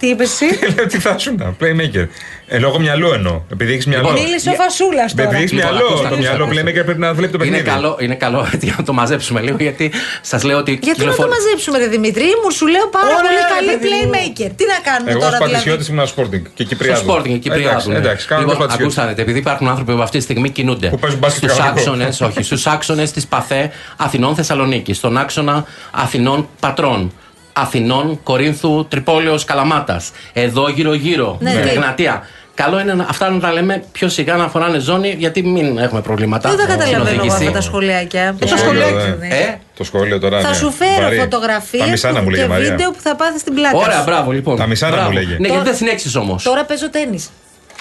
Τι, 0.00 0.06
τι 0.06 0.12
είπες 0.12 0.30
εσύ; 0.40 0.58
Λέω 0.76 0.86
τι 0.86 0.98
θα 0.98 1.18
σου 1.18 1.34
να, 1.38 1.54
playmaker. 1.60 2.06
Ε, 2.52 2.58
λόγω 2.58 2.78
μυαλού 2.80 3.10
εννοώ. 3.12 3.40
Επειδή 3.52 3.72
έχεις 3.72 3.86
μυαλό. 3.86 4.08
Λοιπόν, 4.08 4.22
Μίλησε 4.24 4.50
ο 4.50 4.52
Φασούλας 4.54 5.14
τώρα. 5.14 5.28
Επειδή 5.28 5.42
έχεις 5.42 5.52
Λοιπόν, 5.52 5.70
μυαλό, 5.70 5.86
ακούστε, 5.86 6.00
το 6.02 6.14
ακούστε, 6.14 6.28
μυαλό 6.28 6.44
ακούστε. 6.44 6.60
playmaker 6.62 6.84
πρέπει 6.84 7.00
να 7.00 7.14
βλέπει 7.14 7.32
το 7.38 7.44
Είναι 7.44 7.56
παιχνίδι. 7.56 7.74
καλό, 7.76 7.96
είναι 8.00 8.14
καλό 8.14 8.48
για 8.68 8.74
να 8.78 8.84
το 8.84 8.92
μαζέψουμε 8.92 9.40
λίγο 9.40 9.56
γιατί 9.60 9.92
σας 10.20 10.42
λέω 10.42 10.58
ότι. 10.58 10.70
Γιατί 10.70 10.88
να 10.88 10.94
το 10.94 11.00
κυκλοφορεί- 11.00 11.30
μαζέψουμε, 11.36 11.78
ρε 11.78 11.86
Δημητρή, 11.86 12.28
μου 12.44 12.50
σου 12.50 12.66
λέω 12.66 12.86
πάρα 12.96 13.06
Ωραία, 13.06 13.16
πολύ 13.20 13.34
ρε, 13.34 13.54
καλή 13.54 13.70
παιδί 13.78 13.88
μου. 13.88 14.10
playmaker. 14.12 14.50
Τι 14.58 14.64
να 14.72 14.78
κάνουμε 14.88 15.10
Εγώ 15.10 15.20
ω 15.20 15.24
τώρα 15.24 15.38
πατησιώτη 15.38 15.82
δηλαδή; 15.84 15.92
ήμουν 15.92 16.06
Sporting 16.14 16.42
και 16.54 16.62
Στο 16.62 16.64
Κυπριάδου. 16.64 17.00
Sporting, 17.12 17.34
εκεί 17.38 17.48
Εντάξει, 17.52 17.90
εντάξει, 18.00 18.26
κάνω 18.26 18.40
λοιπόν, 18.40 18.56
το 18.56 18.60
πατησιώτη. 18.62 18.82
ακούσατε, 19.00 19.22
επειδή 19.22 19.38
υπάρχουν 19.38 19.68
άνθρωποι 19.68 19.92
που 19.96 20.02
αυτή 20.02 20.16
τη 20.18 20.24
στιγμή 20.28 20.48
κινούνται 20.50 20.88
Που 20.88 20.98
παίζουν 20.98 21.18
μπάσκετ 21.18 21.42
στους 21.42 21.58
κανονικό. 21.58 21.80
άξονες, 21.80 22.20
όχι, 22.20 22.42
στους 22.42 22.66
άξονες 22.66 23.10
της 23.10 23.26
ΠΑΘΕ 23.26 23.70
Αθηνών 23.96 24.34
Θεσσαλονίκη, 24.34 24.92
στον 24.94 25.16
άξονα 25.16 25.64
Αθηνών 25.90 26.48
Πατρών. 26.60 27.12
Αθηνών, 27.52 28.20
Κορίνθου, 28.22 28.86
Τρυπόλεως, 28.88 29.44
Καλαμάτας. 29.44 30.10
Εδώ 30.32 30.68
γύρω-γύρω, 30.68 31.36
Ναι, 31.40 31.50
στην 31.50 31.62
ναι. 31.64 31.70
Εγνατία. 31.70 32.22
Καλό 32.54 32.80
είναι 32.80 32.94
να, 32.94 33.06
αυτά 33.08 33.30
να 33.30 33.38
τα 33.40 33.52
λέμε 33.52 33.84
πιο 33.92 34.08
σιγά 34.08 34.36
να 34.36 34.48
φοράνε 34.48 34.78
ζώνη, 34.78 35.14
γιατί 35.18 35.42
μην 35.42 35.78
έχουμε 35.78 36.00
προβλήματα. 36.00 36.48
Δεν 36.48 36.58
τα 36.58 36.64
στην 36.64 36.78
καταλαβαίνω 36.78 37.08
εγώ 37.10 37.18
οδήγηση. 37.20 37.36
αυτά 37.36 37.50
τα 37.50 37.60
σχολιάκια. 37.60 38.34
Το 38.38 38.46
Ποια 38.46 38.56
σχολείο, 38.56 38.88
είναι, 38.88 39.02
ε. 39.02 39.26
ναι. 39.26 39.34
Ε, 39.34 39.58
Το 39.76 39.84
σχόλιο 39.84 40.18
τώρα. 40.18 40.40
Θα 40.40 40.48
ναι. 40.48 40.54
σου 40.54 40.70
φέρω 40.72 41.02
Βαρύ. 41.02 41.16
Τα 41.16 41.22
φωτογραφίε 41.22 41.86
μισά 41.86 42.10
να 42.12 42.20
μου 42.22 42.28
και 42.30 42.36
λέγε 42.36 42.46
Μαρία. 42.48 42.70
βίντεο 42.70 42.90
που 42.90 42.98
θα 43.00 43.16
πάθει 43.16 43.38
στην 43.38 43.54
πλάτη. 43.54 43.76
Ωραία, 43.76 43.96
σου. 43.98 44.02
μπράβο 44.04 44.30
λοιπόν. 44.30 44.56
Τα 44.56 44.66
μισά 44.66 44.88
να 44.88 44.92
Μπράβο. 44.94 45.08
μου 45.10 45.14
λέγε. 45.16 45.28
Ναι, 45.30 45.36
Τώρα- 45.36 45.48
γιατί 45.52 45.64
δεν 45.68 45.74
συνέχισε 45.76 46.18
όμως. 46.18 46.42
Τώρα 46.42 46.64
παίζω 46.64 46.90
τέννη. 46.90 47.24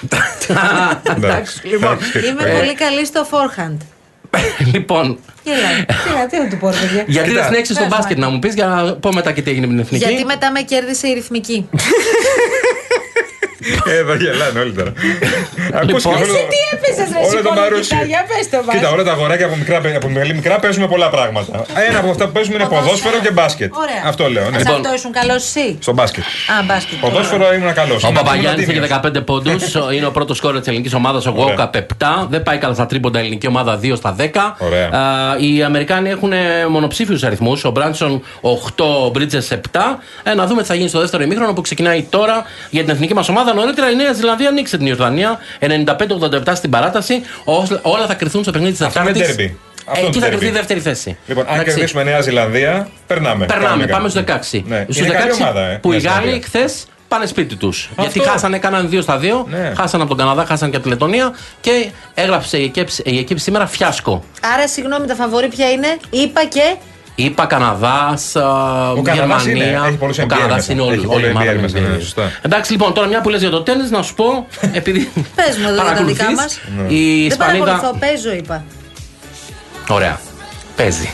Εντάξει, 1.16 1.68
λοιπόν. 1.68 1.98
Είμαι 2.30 2.58
πολύ 2.60 2.76
καλή 2.76 3.06
στο 3.06 3.28
forehand. 3.32 3.78
λοιπόν, 4.74 5.20
Γελάει. 5.44 5.86
Τι 5.86 6.10
να- 6.20 6.26
Τι 6.28 6.38
να 6.38 6.48
του 6.48 6.58
πω, 6.58 6.70
ρε 6.70 6.76
παιδιά. 6.78 7.04
γιατί 7.08 7.28
δεν 7.28 7.30
Κοίτα. 7.38 7.44
συνέχισε 7.46 7.74
στο 7.74 7.82
Πες, 7.84 7.92
μπάσκετ 7.92 8.18
Μάκη. 8.18 8.30
να 8.30 8.34
μου 8.36 8.40
πεις 8.40 8.54
για 8.54 8.66
να 8.66 8.94
πω 8.96 9.12
μετά 9.14 9.32
και 9.32 9.42
τι 9.42 9.50
έγινε 9.52 9.66
με 9.66 9.72
την 9.72 9.82
εθνική. 9.82 10.06
Γιατί 10.06 10.26
μετά 10.26 10.52
με 10.52 10.62
κέρδισε 10.62 11.08
η 11.08 11.14
ρυθμική. 11.14 11.70
Εδώ 14.00 14.14
γελάνε 14.24 14.60
όλοι 14.64 14.74
τώρα. 14.80 14.92
Ακούς 15.80 16.04
και 16.04 16.10
Λοιπόν. 16.10 16.14
όλο 16.14 16.24
Εσύ 16.24 16.42
το- 16.44 16.52
τι 16.54 16.60
έπαιζες 16.74 17.08
ρε 17.14 17.20
όλο 17.26 17.32
το 17.32 17.38
Σικόλο, 17.38 17.60
Μαρούσι. 17.60 17.82
κοιτά, 17.90 18.04
για 18.12 18.22
πες 18.30 18.46
το 18.54 18.58
μας. 18.66 18.74
Κοίτα, 18.76 18.90
όλα 18.96 19.04
τα 19.10 19.12
αγοράκια 19.18 19.46
από, 19.50 19.56
μικρά, 19.62 19.78
από 20.02 20.08
πολύ 20.18 20.34
μικρά 20.40 20.56
παίζουμε 20.64 20.88
πολλά 20.94 21.10
πράγματα. 21.16 21.54
Ένα 21.90 21.98
από 22.04 22.10
αυτά 22.14 22.24
που 22.28 22.32
παίζουμε 22.38 22.56
είναι 22.56 22.64
Ποδόσφαιρο. 22.64 22.92
ποδόσφαιρο 22.92 23.18
και 23.26 23.32
μπάσκετ. 23.38 23.70
Ωραία. 23.84 24.02
Αυτό 24.12 24.24
λέω. 24.36 24.46
Ναι. 24.50 24.58
Σε 24.58 24.64
Λοιπόν. 24.64 24.76
αυτό 24.80 24.90
ήσουν 24.98 25.12
καλό 25.20 25.34
εσύ. 25.42 25.66
Στο 25.86 25.94
μπάσκετ. 25.98 26.24
Α, 26.24 26.64
μπάσκετ. 26.68 26.98
Ποδόσφαιρο 27.06 27.46
ήμουν 27.58 27.74
καλός. 27.82 28.04
Ο 28.04 28.12
Παπαγιάννης 28.20 28.68
έχει 28.68 28.80
15 28.80 29.22
πόντους. 29.30 29.64
είναι 29.96 30.06
ο 30.06 30.14
πρώτος 30.18 30.38
σκόρ 30.38 30.58
της 30.60 30.68
ελληνικής 30.68 30.94
ομάδας. 30.94 31.26
Ο 31.26 31.34
Ωραία. 31.36 31.44
Γόκαπ 31.46 31.74
7. 31.76 32.28
Δεν 32.30 32.44
πάει 32.44 32.58
καλά 32.58 32.74
στα 32.74 32.86
τρίποντα 32.86 33.18
η 33.20 33.22
ελληνική 33.22 33.48
ομάδα 33.48 33.80
2 33.84 33.96
στα 33.96 34.12
10. 34.20 34.56
Ωραία. 34.60 34.88
Α, 34.88 35.36
οι 35.40 35.64
Αμερικάνοι 35.64 36.10
έχουν 36.10 36.32
μονοψήφιους 36.70 37.24
αριθμούς. 37.24 37.64
Ο 37.64 37.72
Μπράνσον 37.72 38.24
8, 38.42 38.84
ο 39.06 39.10
Μπρίτζες 39.10 39.52
7. 39.52 40.00
Ε, 40.24 40.34
να 40.34 40.46
δούμε 40.46 40.62
τι 40.62 40.68
θα 40.68 40.76
γίνει 40.76 40.90
στο 40.90 41.00
δεύτερο 41.00 41.24
ημίχρονο 41.24 41.54
που 41.54 41.62
ξεκινάει 41.62 42.04
τώρα 42.10 42.44
για 42.70 42.82
την 42.84 42.90
εθνική 42.94 43.14
μας 43.14 43.30
ομάδα. 43.30 43.49
Νωρίτερα 43.54 43.90
η 43.92 43.96
Νέα 43.96 44.14
Ζηλανδία 44.14 44.48
ανοίξε 44.50 44.78
την 44.78 44.86
Ιορδανία 44.86 45.38
95-87 45.60 46.52
στην 46.56 46.70
παράταση. 46.70 47.22
Ό- 47.44 47.80
Όλα 47.82 48.06
θα 48.08 48.14
κρυθούν 48.14 48.42
στο 48.44 48.52
παιχνίδι 48.52 48.72
της 48.72 48.82
Αυτό 48.82 49.02
είναι 49.02 49.12
Τετάρτη. 49.12 49.58
derby. 49.58 49.68
Αυτό 49.86 50.06
Εκεί 50.06 50.18
είναι 50.18 50.26
θα 50.26 50.32
derby. 50.32 50.36
κρυθεί 50.38 50.52
η 50.52 50.56
δεύτερη 50.56 50.80
θέση. 50.80 51.18
Λοιπόν, 51.26 51.44
αν 51.48 51.54
Εντάξει. 51.54 51.72
κερδίσουμε 51.74 52.04
Νέα 52.04 52.22
Ζηλανδία, 52.22 52.90
περνάμε. 53.08 53.46
Περνάμε, 53.46 53.68
Κάνουμε 53.70 53.86
πάμε 53.88 54.10
στους 54.10 54.24
κάτι. 54.24 54.48
16. 54.58 54.64
Ναι. 54.68 54.84
Στους 54.84 54.98
Είναι 54.98 55.08
καλή 55.10 55.32
16 55.32 55.42
ομάδα, 55.42 55.62
ε, 55.66 55.76
που 55.82 55.92
οι 55.94 56.02
Νέα 56.02 56.12
Γάλλοι 56.12 56.26
Ζηλανδία. 56.26 56.48
χθες 56.48 56.86
πάνε 57.08 57.26
σπίτι 57.26 57.56
τους. 57.56 57.90
Γιατί 58.00 58.20
χάσανε, 58.20 58.56
έκαναν 58.56 58.90
2 58.90 59.02
στα 59.02 59.18
2. 59.18 59.46
Ναι. 59.50 59.74
Χάσανε 59.78 60.04
από 60.04 60.16
τον 60.16 60.26
Καναδά, 60.26 60.46
χάσανε 60.46 60.72
και 60.72 60.78
από 60.78 60.86
τη 60.86 60.92
Λετωνία. 60.92 61.34
Και 61.62 61.90
έγραψε 62.14 62.58
η 62.58 62.64
εκέψη, 62.64 63.02
η 63.06 63.18
εκέψη 63.18 63.44
σήμερα 63.44 63.68
φιάσκο. 63.68 64.24
Άρα, 64.54 64.68
συγγνώμη, 64.68 65.08
τα 65.08 65.16
φαβορή 65.16 65.48
ποια 65.48 65.72
είναι; 65.72 65.98
Είπα 66.10 66.46
και. 66.46 66.76
Είπα 67.24 67.46
Καναδάς, 67.46 68.32
Καναδάς 69.04 69.46
είναι, 69.46 69.54
Γερμανία. 69.58 69.84
έχει 69.88 69.98
πολλούς 69.98 70.18
ο 70.18 70.24
NBA 70.24 70.28
Καναδάς 70.28 70.56
μέσα. 70.56 70.72
είναι 70.74 70.82
Έχει 70.82 70.92
όλη, 70.92 71.00
όλο 71.00 71.14
όλη 71.14 71.26
η 71.26 71.30
ομάδα 71.30 71.46
NBA 71.46 71.54
είναι 71.54 71.62
μέσα, 71.62 71.80
ναι, 71.80 71.96
NBA. 71.96 72.00
σωστά. 72.00 72.32
Εντάξει, 72.42 72.72
λοιπόν, 72.72 72.94
τώρα 72.94 73.08
μια 73.08 73.22
που 73.22 73.30
λες 73.30 73.42
για 73.42 73.50
το 73.50 73.62
τέννη, 73.62 73.90
να 73.90 74.02
σου 74.02 74.14
πω. 74.14 74.48
Επειδή. 74.80 75.12
Πες 75.36 75.58
μου 75.58 75.68
εδώ 75.68 75.74
για 75.74 75.84
τα 75.84 75.84
παρακολουθείς, 75.84 76.18
δικά 76.18 76.32
μας. 76.32 76.60
Η 76.88 77.28
Δεν 77.28 77.38
παρακολουθώ, 77.38 77.74
Ισπανίδα. 77.76 77.98
παίζω, 78.00 78.32
είπα. 78.32 78.64
Ωραία. 79.90 80.20
Παίζει. 80.76 81.10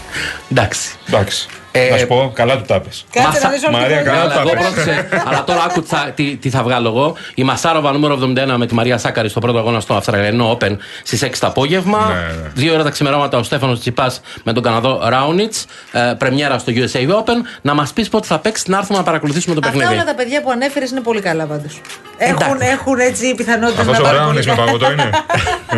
Εντάξει. 0.51 0.89
Εντάξει. 1.07 1.47
Ε, 1.79 1.89
Να 1.89 1.97
σου 1.97 2.07
πω, 2.07 2.31
καλά 2.33 2.55
του 2.57 2.63
τάπες. 2.67 3.05
Κάτσε 3.11 3.27
Μασα- 3.29 3.43
να 3.43 3.49
δεις 3.49 3.63
όλη 3.63 3.75
τη 3.75 3.81
Μαρία, 3.81 3.95
χρονιά. 4.01 4.11
καλά 4.11 4.33
Καλά, 4.33 4.33
τα 4.33 4.41
εγώ 4.41 4.49
πες. 4.61 4.61
πρόσεξε. 4.73 5.07
Αλλά 5.27 5.43
τώρα 5.43 5.63
άκου 5.63 5.81
τι 5.81 5.87
θα- 5.87 6.11
τι, 6.15 6.35
τι 6.35 6.49
θα 6.49 6.63
βγάλω 6.63 6.87
εγώ. 6.87 7.15
Η 7.35 7.43
Μασάροβα 7.43 7.91
νούμερο 7.91 8.13
71 8.13 8.57
με 8.57 8.65
τη 8.65 8.73
Μαρία 8.73 8.97
Σάκαρη 8.97 9.29
στο 9.29 9.39
πρώτο 9.39 9.57
αγώνα 9.57 9.79
στο 9.79 9.93
Αυστραλιανό 9.93 10.57
Open 10.61 10.77
στις 11.03 11.21
6 11.23 11.39
το 11.39 11.47
απόγευμα. 11.47 12.05
Ναι, 12.07 12.13
ναι. 12.13 12.49
Δύο 12.53 12.73
ώρα 12.73 12.83
τα 12.83 12.89
ξημερώματα 12.89 13.37
ο 13.37 13.43
Στέφανος 13.43 13.79
Τσιπάς 13.79 14.21
με 14.43 14.53
τον 14.53 14.63
Καναδό 14.63 15.01
Ράουνιτς. 15.07 15.65
Ε, 15.91 16.13
πρεμιέρα 16.17 16.57
στο 16.57 16.71
USA 16.75 16.99
Open. 16.99 17.37
Να 17.61 17.73
μας 17.73 17.93
πεις 17.93 18.09
πότε 18.09 18.27
θα 18.27 18.39
παίξεις, 18.39 18.67
να 18.67 18.77
έρθουμε 18.77 18.97
να 18.97 19.03
παρακολουθήσουμε 19.03 19.55
το 19.55 19.61
Αυτά 19.63 19.77
παιχνίδι. 19.77 19.99
όλα 19.99 20.05
τα 20.09 20.15
παιδιά 20.15 20.41
που 20.41 20.51
ανέφερες 20.51 20.91
είναι 20.91 21.01
πολύ 21.01 21.21
καλά 21.21 21.45
πάντως. 21.45 21.81
Έχουν, 22.17 22.35
Εντάξει. 22.55 22.67
έχουν 22.71 22.99
έτσι 22.99 23.35
πιθανότητες 23.35 23.79
Αυτός 23.79 23.97
να 23.99 24.09
ο 24.09 24.11
πάρουν 24.11 24.25
πολύ 24.25 24.39
Μπράουνις 24.43 24.45
με 24.47 24.53
καλά. 24.53 24.65
παγωτό 24.65 24.91
είναι. 24.91 25.09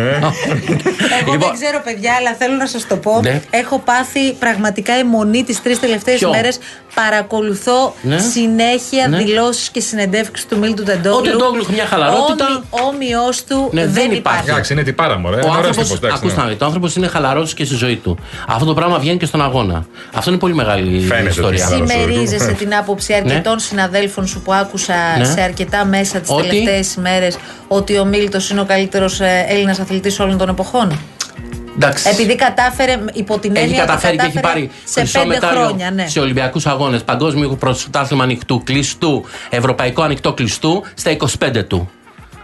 Εγώ 1.20 1.32
Λοιπόν. 1.32 1.38
δεν 1.38 1.50
ξέρω, 1.60 1.80
παιδιά, 1.84 2.12
αλλά 2.18 2.32
θέλω 2.38 2.56
να 2.56 2.66
σας 2.66 2.86
το 2.86 2.96
πω. 2.96 3.20
Ναι. 3.22 3.42
Έχω 3.50 3.78
πάθει 3.78 4.32
πραγματικά 4.32 4.92
αιμονή 4.92 5.44
τις 5.44 5.62
τρεις 5.62 5.80
τελευταίες 5.80 6.18
Ποιο; 6.18 6.28
Ημέρε. 7.00 7.10
Παρακολουθώ 7.10 7.94
Ναι. 8.02 8.18
συνέχεια 8.18 9.08
Ναι. 9.08 9.16
δηλώσεις 9.16 9.68
και 9.70 9.80
συνεντεύξεις 9.80 10.46
του 10.46 10.58
Μίλτου 10.58 10.82
Τεντόγλου. 10.82 11.18
Ο 11.18 11.20
Τεντόγλου 11.20 11.60
έχει 11.60 11.72
μια 11.72 11.86
χαλαρότητα. 11.86 12.62
Όμοιο 12.70 13.20
του 13.48 13.68
Ναι, 13.72 13.80
δεν 13.84 13.92
δεν 13.92 14.02
υπάρχει. 14.04 14.16
υπάρχει. 14.18 14.50
Εντάξει, 14.50 14.72
είναι 14.72 14.82
τυπάρα 14.82 15.18
μου, 15.18 15.30
ρε. 15.30 15.34
Ο 15.36 15.38
Είναι 15.38 15.48
ωραίος 15.48 15.56
άνθρωπο, 15.66 15.82
τύπος, 15.82 15.96
εντάξει, 15.98 16.16
ακούστε 16.18 16.36
ναι. 16.36 16.42
να 16.42 16.48
δείτε, 16.48 16.64
ο 16.64 16.66
άνθρωπος 16.66 16.96
είναι 16.96 17.06
χαλαρός 17.06 17.54
και 17.54 17.64
στη 17.64 17.74
ζωή 17.74 17.96
του. 17.96 18.18
Αυτό 18.48 18.64
το 18.64 18.74
πράγμα 18.74 18.98
βγαίνει 18.98 19.16
και 19.18 19.26
στον 19.26 19.42
αγώνα. 19.42 19.86
Αυτό 20.14 20.30
είναι 20.30 20.38
πολύ 20.38 20.54
μεγάλη 20.54 21.00
Φαίνεται 21.06 21.28
ιστορία. 21.28 21.66
ότι 21.66 21.76
είναι 21.76 21.86
χαλαρός. 21.86 22.08
Συμμερίζεσαι 22.12 22.52
την 22.52 22.74
άποψη 22.74 23.14
αρκετών 23.14 23.58
συναδέλφων 23.58 24.26
σου 24.26 24.40
που 24.40 24.52
άκουσα 24.52 24.94
Ναι. 25.18 25.24
σε 25.24 25.40
αρκετά 25.40 25.84
μέσα 25.84 26.18
τις 26.18 26.30
Ότι; 26.30 26.48
τελευταίες 26.48 26.94
ημέρες 26.94 27.36
ότι 27.68 27.98
ο 27.98 28.04
Μίλτος 28.04 28.50
είναι 28.50 28.60
ο 28.60 28.64
καλύτερος 28.64 29.20
Έλληνας 29.48 29.78
αθλητής 29.80 30.20
όλων 30.20 30.38
των 30.38 30.48
εποχών. 30.48 30.98
Εντάξει. 31.80 32.08
Επειδή 32.08 32.34
κατάφερε 32.34 32.98
υπό 33.12 33.38
την 33.38 33.56
Έχει 33.56 33.64
έννοια 33.64 33.78
ότι 33.82 33.86
καταφέρει 33.86 34.16
και 34.16 34.22
έχει 34.22 34.34
κατάφερε 34.34 34.54
πάρει 34.54 34.70
σε 34.84 35.00
χρυσό 35.00 35.18
πέντε 35.18 35.34
μετάλλιο 35.34 35.64
χρόνια. 35.64 35.90
Ναι. 35.90 36.06
σε 36.06 36.20
Ολυμπιακούς 36.20 36.66
Αγώνες. 36.66 37.02
Παγκόσμιο 37.02 37.50
πρωτάθλημα 37.50 38.22
ανοιχτού, 38.24 38.62
κλειστού, 38.62 39.24
Ευρωπαϊκό 39.50 40.02
ανοιχτό 40.02 40.32
κλειστού 40.32 40.84
στα 40.94 41.10
25 41.10 41.64
του. 41.66 41.90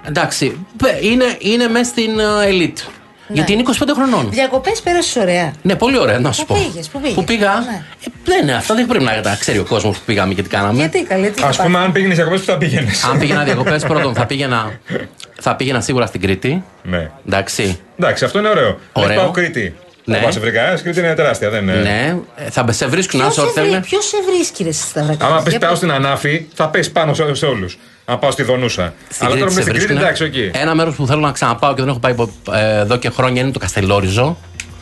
Εντάξει, 0.08 0.66
πε- 0.76 1.02
είναι, 1.04 1.36
είναι 1.38 1.68
μέσα 1.68 1.90
στην 1.90 2.18
ε, 2.18 2.46
ελίτ. 2.46 2.78
Ναι. 3.28 3.34
Γιατί 3.34 3.52
είναι 3.52 3.62
25 3.66 3.72
χρονών. 3.94 4.28
Διακοπές 4.30 4.80
πέρασες 4.80 5.16
ωραία. 5.16 5.52
Ναι, 5.62 5.74
πολύ 5.74 5.98
ωραία, 5.98 6.18
να 6.18 6.32
σου 6.32 6.44
Πού 6.46 6.54
πω. 6.54 6.60
πήγες, 6.70 6.88
πού 6.88 7.00
πήγες; 7.00 7.24
πήγα; 7.24 7.52
Ναι. 7.70 7.82
Ε, 8.06 8.10
δεν 8.24 8.42
είναι, 8.42 8.54
αυτά 8.54 8.74
δεν 8.74 8.86
πρέπει 8.86 9.04
να 9.04 9.20
τα 9.20 9.36
ξέρει 9.40 9.58
ο 9.58 9.64
κόσμος 9.64 9.96
που 9.96 10.02
πήγαμε 10.06 10.34
και 10.34 10.42
τι 10.42 10.48
κάναμε. 10.48 10.78
Γιατί 10.78 11.02
καλή, 11.02 11.30
τι 11.30 11.42
Α 11.42 11.52
θα 11.52 11.62
πούμε, 11.62 11.72
πάθει. 11.74 11.86
αν 11.86 11.92
πήγαινες 11.92 12.16
διακοπές, 12.16 12.40
που 12.40 12.46
θα 12.46 12.58
πήγαινες; 12.58 13.04
Αν 13.04 13.18
πήγαινα 13.18 13.44
διακοπές, 13.50 13.82
πρώτον 13.84 14.14
θα 14.14 14.26
πήγαινα, 14.26 14.78
θα 15.40 15.56
πήγαινα 15.56 15.80
σίγουρα 15.80 16.06
στην 16.06 16.20
Κρήτη. 16.20 16.64
Ναι. 16.82 17.10
Εντάξει. 17.26 17.78
Εντάξει, 17.98 18.24
αυτό 18.24 18.38
είναι 18.38 18.48
ωραίο. 18.48 18.78
Ωραίο. 18.92 19.08
Δεν 19.08 19.16
πάω 19.16 19.30
Κρήτη. 19.30 19.74
Ναι. 20.04 20.14
Δεν 20.14 20.22
πάω 20.22 20.32
σε 20.32 20.40
βρικά, 20.40 20.78
Κρήτη 20.82 20.98
είναι 20.98 21.14
τεράστια, 21.14 21.50
δεν 21.50 21.62
είναι. 21.62 21.72
Ναι, 21.74 22.16
ε, 22.36 22.50
θα 22.50 22.72
σε 22.72 22.86
βρίσκουν 22.86 23.20
Ποιος 23.20 23.32
άσο 23.32 23.42
ό,τι 23.42 23.52
σε, 23.52 23.60
βρει, 23.60 23.68
θέλουν. 23.68 23.82
ποιος 23.84 24.04
σε 24.06 24.16
βρίσκει, 24.26 24.64
ρε, 24.64 24.72
στα 24.72 25.02
βρακάκια. 25.02 25.26
Άμα 25.26 25.42
πεις 25.42 25.50
Για 25.50 25.58
πάω 25.60 25.68
πες. 25.70 25.78
στην 25.78 25.90
Ανάφη, 25.92 26.46
θα 26.54 26.68
πέσει 26.68 26.92
πάνω 26.92 27.14
σε, 27.14 27.34
σε 27.34 27.46
όλους. 27.46 27.78
Αν 28.04 28.18
πάω 28.18 28.30
στη 28.30 28.42
Δονούσα. 28.42 28.94
Στην 29.08 29.26
Αλλά 29.26 29.36
τώρα 29.36 29.50
Κρήτη 29.50 29.54
με 29.54 29.60
σε 29.60 29.60
στην 29.60 29.64
Κρήτη, 29.72 29.86
βρίσκουνε. 29.86 30.00
εντάξει, 30.00 30.24
εκεί. 30.24 30.50
Ένα 30.54 30.74
μέρος 30.74 30.94
που 30.94 31.06
θέλω 31.06 31.20
να 31.20 31.32
ξαναπάω 31.32 31.74
και 31.74 31.80
δεν 31.80 31.88
έχω 31.90 31.98
πάει 31.98 32.14
ε, 32.52 32.78
εδώ 32.80 32.96
και 32.96 33.10
χρόνια 33.10 33.42
είναι 33.42 33.50
το 33.50 33.58
Καστελόριζο. 33.58 34.36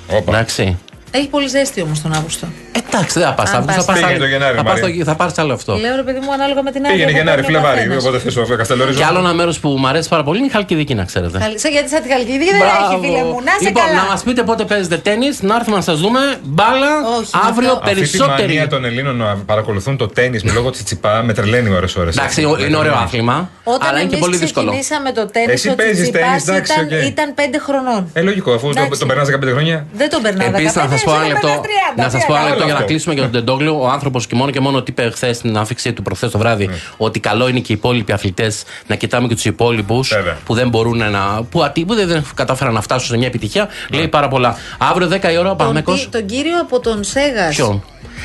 Όπα. 0.08 0.32
Εντάξει. 0.32 0.78
Έχει 1.14 1.28
πολύ 1.28 1.48
ζέστη 1.48 1.82
όμως 1.82 2.02
τον 2.02 2.12
Αύγουστο. 2.12 2.46
Εντάξει, 2.92 3.18
δεν 3.18 3.28
θα 3.28 3.34
πας. 3.34 3.50
Αν 3.52 3.60
Θα, 3.60 3.66
πας. 3.66 3.74
θα, 3.74 3.84
πας 3.84 3.94
Πήγαινε 3.94 4.12
άλλο- 4.12 4.18
το 4.24 4.26
Γενάρη, 4.32 4.56
θα, 4.56 4.62
πας 4.62 4.80
Μαρία. 4.80 4.98
το- 4.98 5.04
θα 5.10 5.14
πάρεις 5.16 5.38
άλλο 5.38 5.52
αυτό. 5.52 5.72
Λέω 5.76 5.96
ρε 5.96 6.02
παιδί 6.02 6.18
μου, 6.24 6.32
ανάλογα 6.32 6.62
με 6.62 6.70
την 6.70 6.84
άλλη. 6.86 6.92
Πήγαινε 6.94 7.10
που 7.12 7.16
Γενάρη, 7.16 7.40
παίρνει 7.40 7.56
ο 7.56 7.58
Φλεβάρι. 7.60 7.80
καθένας. 7.80 8.04
Οπότε 8.04 8.18
θε 8.18 8.30
το 8.30 8.56
Καστελόριζο. 8.56 8.98
Και 8.98 9.04
άλλο 9.04 9.18
ένα 9.18 9.32
μέρος 9.32 9.58
που 9.60 9.68
μου 9.68 9.86
αρέσει 9.88 10.08
πάρα 10.08 10.22
πολύ 10.22 10.38
είναι 10.38 10.46
η 10.46 10.50
Χαλκιδική, 10.50 10.94
να 10.94 11.04
ξέρετε. 11.04 11.38
Καλή- 11.38 11.58
Σαν 11.60 11.70
γιατί 11.72 11.88
σαν 11.88 12.02
τη 12.02 12.08
Χαλκιδική 12.12 12.50
δεν 12.50 12.60
Μπράβο. 12.64 12.92
έχει, 12.94 13.00
φίλε 13.06 13.22
μου. 13.30 13.36
Να 13.48 13.52
σε 13.58 13.64
λοιπόν, 13.68 13.82
καλά. 13.84 13.96
να 14.02 14.04
μας 14.10 14.22
πείτε 14.22 14.42
πότε 14.42 14.64
παίζετε 14.64 14.96
τέννη, 14.96 15.28
να 15.40 15.54
έρθουμε 15.58 15.76
να 15.76 15.82
σας 15.82 15.98
δούμε. 16.00 16.20
Μπάλα, 16.42 16.90
Όχι, 17.18 17.30
αύριο 17.48 17.72
αυτό- 17.72 17.82
Αυτή 17.82 17.88
τη 17.88 17.94
περισσότεροι. 18.00 18.46
μανία 18.52 18.68
των 18.68 18.84
Ελλήνων 18.84 19.16
να 19.16 19.36
παρακολουθούν 19.50 19.96
το 19.96 20.06
τέννη 20.08 20.38
λόγω 20.44 20.70
Τσιτσιπά 20.70 21.22
με 21.26 21.32
τρελαίνει 21.32 21.70
ώρες-ώρες. 21.78 22.10
Εντάξει, 22.10 22.40
είναι 22.66 22.76
ωραίο 22.76 22.94
άθλημα. 23.04 23.50
Όταν 23.64 23.88
αλλά 23.88 23.98
είναι 24.00 24.08
και 24.08 24.14
εμείς 24.14 24.26
πολύ 24.26 24.36
δύσκολο. 24.36 24.70
ξεκινήσαμε 24.70 25.12
το 25.12 25.26
τέννη, 25.26 25.52
Εσύ 25.52 25.68
ο 25.68 25.74
παίζεις 25.74 25.94
Τσιτσιπάς 26.00 26.22
τέννις, 26.44 26.48
εντάξει, 26.48 26.72
ήταν, 26.72 26.98
οκ. 27.00 27.06
ήταν 27.12 27.34
πέντε 27.34 27.58
χρονών. 27.58 28.00
Ε, 28.12 28.20
λογικό, 28.22 28.50
αφού 28.52 28.66
το- 28.66 28.72
Εντάξει. 28.80 28.98
τον 28.98 29.08
περνάς 29.08 29.26
15 29.28 29.50
χρόνια. 29.56 29.86
Δεν 30.00 30.08
τον 30.10 30.22
περνάω. 30.22 30.48
Επίσης, 30.48 30.74
να 30.74 30.82
15, 30.82 31.01
σας 31.04 31.12
πω 31.12 31.12
ένα 31.14 31.22
εσύ 31.24 31.32
λεπτό, 31.32 31.46
περνάς 31.46 31.60
30, 31.94 31.96
να 31.96 32.10
σας 32.10 32.20
τι 32.20 32.26
πω 32.26 32.32
ένα 32.32 32.40
άλλο. 32.42 32.48
λεπτό 32.48 32.64
για 32.64 32.72
να 32.72 32.78
αυτό. 32.78 32.90
κλείσουμε 32.90 33.14
για 33.14 33.22
τον 33.22 33.32
Τεντόγλου. 33.32 33.76
Ο 33.80 33.88
άνθρωπος 33.88 34.26
και 34.26 34.34
μόνο 34.34 34.50
και 34.50 34.60
μόνο 34.60 34.76
ότι 34.78 34.90
είπε 34.90 35.10
χθες 35.14 35.36
στην 35.36 35.56
άφηξή 35.58 35.92
του 35.92 36.02
προχθές 36.02 36.30
το 36.30 36.38
βράδυ 36.38 36.68
ότι 36.96 37.20
καλό 37.20 37.48
είναι 37.48 37.60
και 37.60 37.72
οι 37.72 37.74
υπόλοιποι 37.78 38.12
αθλητές 38.12 38.62
να 38.86 38.94
κοιτάμε 38.94 39.28
και 39.28 39.34
τους 39.34 39.44
υπόλοιπους 39.44 40.08
Βέβαια. 40.08 40.36
που 40.44 40.54
δεν 40.54 40.68
μπορούν 40.68 40.98
να. 41.10 41.42
που, 41.50 41.62
ατί- 41.62 41.86
που 41.86 41.94
δεν 41.94 42.24
κατάφεραν 42.34 42.74
να 42.74 42.80
φτάσουν 42.80 43.08
σε 43.08 43.16
μια 43.16 43.26
επιτυχία. 43.26 43.68
Λέει 43.92 44.08
πάρα 44.08 44.28
πολλά. 44.28 44.56
Αύριο 44.78 45.08
10 45.08 45.32
η 45.32 45.36
ώρα 45.36 45.46
ο 45.46 45.48
Τον, 45.48 45.56
Παναμέκο. 45.56 45.94
τι- 45.94 46.06
τον 46.08 46.26
κύριο 46.26 46.60
από 46.60 46.80
τον 46.80 47.04
Σέγας. 47.04 47.54
Ποιο. 47.54 47.82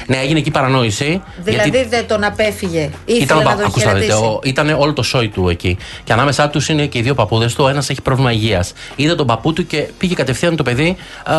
Ναι, 0.08 0.18
έγινε 0.18 0.40
εκεί 0.40 0.52
παρανόηση. 0.52 1.22
Δηλαδή 1.44 1.70
γιατί 1.70 1.90
δεν 1.90 2.08
τον 2.08 2.24
απέφυγε. 2.24 2.90
Ήθελε 3.06 3.24
ήταν, 3.24 3.38
ο 3.38 3.42
να 3.42 3.50
πα- 3.50 3.56
τον 3.56 3.66
ακούστε 3.66 3.88
να 3.88 3.94
δείτε, 3.94 4.06
χαιρετήσει. 4.06 4.32
ο- 4.34 4.40
ήταν 4.44 4.70
όλο 4.80 4.94
το 4.94 5.04
σόι 5.04 5.30
του 5.30 5.50
εκεί. 5.50 5.78
Και 6.04 6.14
ανάμεσά 6.14 6.50
τους 6.50 6.70
είναι 6.70 6.86
και 6.86 6.98
οι 6.98 7.02
δύο 7.02 7.14
παππούδες 7.14 7.54
του. 7.56 7.64
Ο 7.64 7.70
ένας 7.70 7.90
έχει 7.90 8.02
πρόβλημα 8.02 8.32
υγείας. 8.32 8.74
Είδε 8.96 9.16
τον 9.16 9.28
παππού 9.28 9.54
του 9.54 9.68
και 9.68 9.88
πήγε 9.98 10.14
κατευθείαν 10.14 10.56
το 10.56 10.64
παιδί 10.64 10.96
α, 11.24 11.34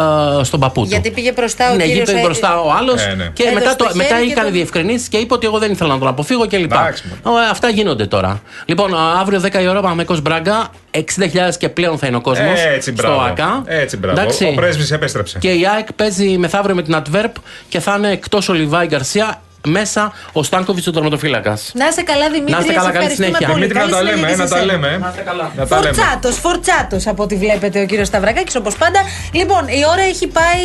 στον 0.44 0.60
παππού 0.60 0.82
του. 0.82 0.88
Γιατί 0.88 1.10
πήγε 1.10 1.32
μπροστά 1.32 1.72
ο 1.72 1.74
ναι, 1.74 1.84
κύριος 1.84 2.06
πήγε 2.08 2.18
ε- 2.18 2.22
μπροστά 2.22 2.60
ο 2.60 2.72
άλλος 2.78 3.02
Ε, 3.02 3.14
ναι. 3.14 3.30
και 3.32 3.42
Έδωσε 3.42 3.58
μετά, 3.58 3.76
το 3.76 3.84
το, 3.84 3.84
χέρι 3.84 3.96
μετά 3.98 4.16
και 4.20 4.30
έκανε 4.30 4.42
τον- 4.46 4.52
διευκρινήσει 4.52 5.08
και 5.08 5.16
είπε 5.16 5.34
ότι 5.34 5.46
εγώ 5.46 5.58
δεν 5.58 5.70
ήθελα 5.72 5.92
να 5.92 5.98
τον 5.98 6.08
αποφύγω 6.08 6.46
κλπ. 6.46 6.72
Εντάξει, 6.72 7.02
Ε, 7.06 7.50
Αυτά 7.50 7.68
γίνονται 7.68 8.06
τώρα. 8.06 8.40
Λοιπόν, 8.64 8.94
α, 8.94 9.18
αύριο 9.20 9.40
10 9.40 9.60
η 9.62 9.68
ώρα 9.68 9.80
Παναμαϊκό 9.80 10.16
Μπράγκα. 10.22 10.68
60.000 11.16 11.28
και 11.58 11.68
πλέον 11.68 11.98
θα 11.98 12.06
είναι 12.06 12.16
ο 12.16 12.20
κόσμος 12.20 12.60
Έτσι, 12.74 12.92
στο 12.96 13.02
μπράβο. 13.02 13.20
ΑΚΑ. 13.20 13.62
Έτσι, 13.66 13.96
μπράβο. 13.96 14.20
Εντάξει. 14.20 14.44
Ο 14.44 14.52
πρέσβης 14.54 14.90
επέστρεψε. 14.90 15.38
Και 15.38 15.48
η 15.52 15.66
ΑΕΚ 15.74 15.92
παίζει 15.92 16.38
μεθαύριο 16.38 16.74
με 16.74 16.82
την 16.82 16.96
Adverb 17.02 17.32
και 17.68 17.80
θα 17.80 17.94
είναι 17.98 18.10
εκτός 18.10 18.48
ο 18.48 18.52
Λιβάη 18.52 18.86
Γκαρσία 18.86 19.42
μέσα 19.66 20.12
ο 20.32 20.42
Στάνκοβιτς 20.42 20.86
ο 20.86 20.90
τερματοφύλακας. 20.92 21.70
Να 21.74 21.86
είστε 21.86 22.02
καλά, 22.02 22.30
Δημήτρη. 22.30 22.52
Να 22.52 22.58
είστε 22.58 22.72
καλά, 22.72 22.86
σε 22.86 22.92
καλή 22.92 23.04
ευχαριστούμε 23.04 23.26
συνέχεια. 23.26 23.48
πολύ. 23.48 23.66
Δημήτρη, 23.66 23.78
να 23.78 23.82
Καλή 23.84 23.94
τα 23.94 24.02
λέμε, 24.02 24.16
συνέχεια 24.16 24.34
ε, 24.34 24.38
να 24.38 24.46
σε 24.46 24.52
τα 24.54 24.58
σένα. 24.60 24.72
λέμε. 24.72 24.88
ε. 24.88 24.98
Να 24.98 25.08
είστε 25.08 25.22
καλά. 25.22 25.50
Να 25.56 25.66
τα 25.66 25.80
λέμε. 25.80 25.92
Φορτσάτος, 25.92 26.36
φορτσάτος 26.38 27.06
από 27.06 27.22
ό,τι 27.22 27.36
βλέπετε 27.36 27.80
ο 27.80 27.86
κύριος 27.86 28.06
Σταυρακάκης, 28.06 28.56
όπως 28.56 28.74
πάντα. 28.76 29.00
Λοιπόν, 29.32 29.62
η 29.68 29.82
ώρα 29.92 30.02
έχει 30.02 30.26
πάει 30.26 30.62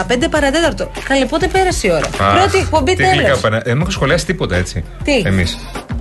α, 0.00 0.04
5 0.08 0.28
παρατέταρτο. 0.30 0.90
Καλή, 1.08 1.24
πότε 1.26 1.46
πέρασε 1.46 1.86
η 1.86 1.90
ώρα; 1.90 2.08
Αχ, 2.28 2.38
Πρώτη 2.38 2.58
εκπομπή 2.58 2.94
τι 2.96 3.02
γλυκά 3.04 3.22
τέλος. 3.22 3.36
που 3.36 3.42
πέρα- 3.42 3.56
Ε, 3.56 3.62
Δεν 3.64 3.80
έχω 3.80 3.90
σχολιάσει 3.90 4.26
τίποτα 4.26 4.56
έτσι. 4.56 4.84
Τι; 5.04 5.22
Εμείς. 5.24 5.58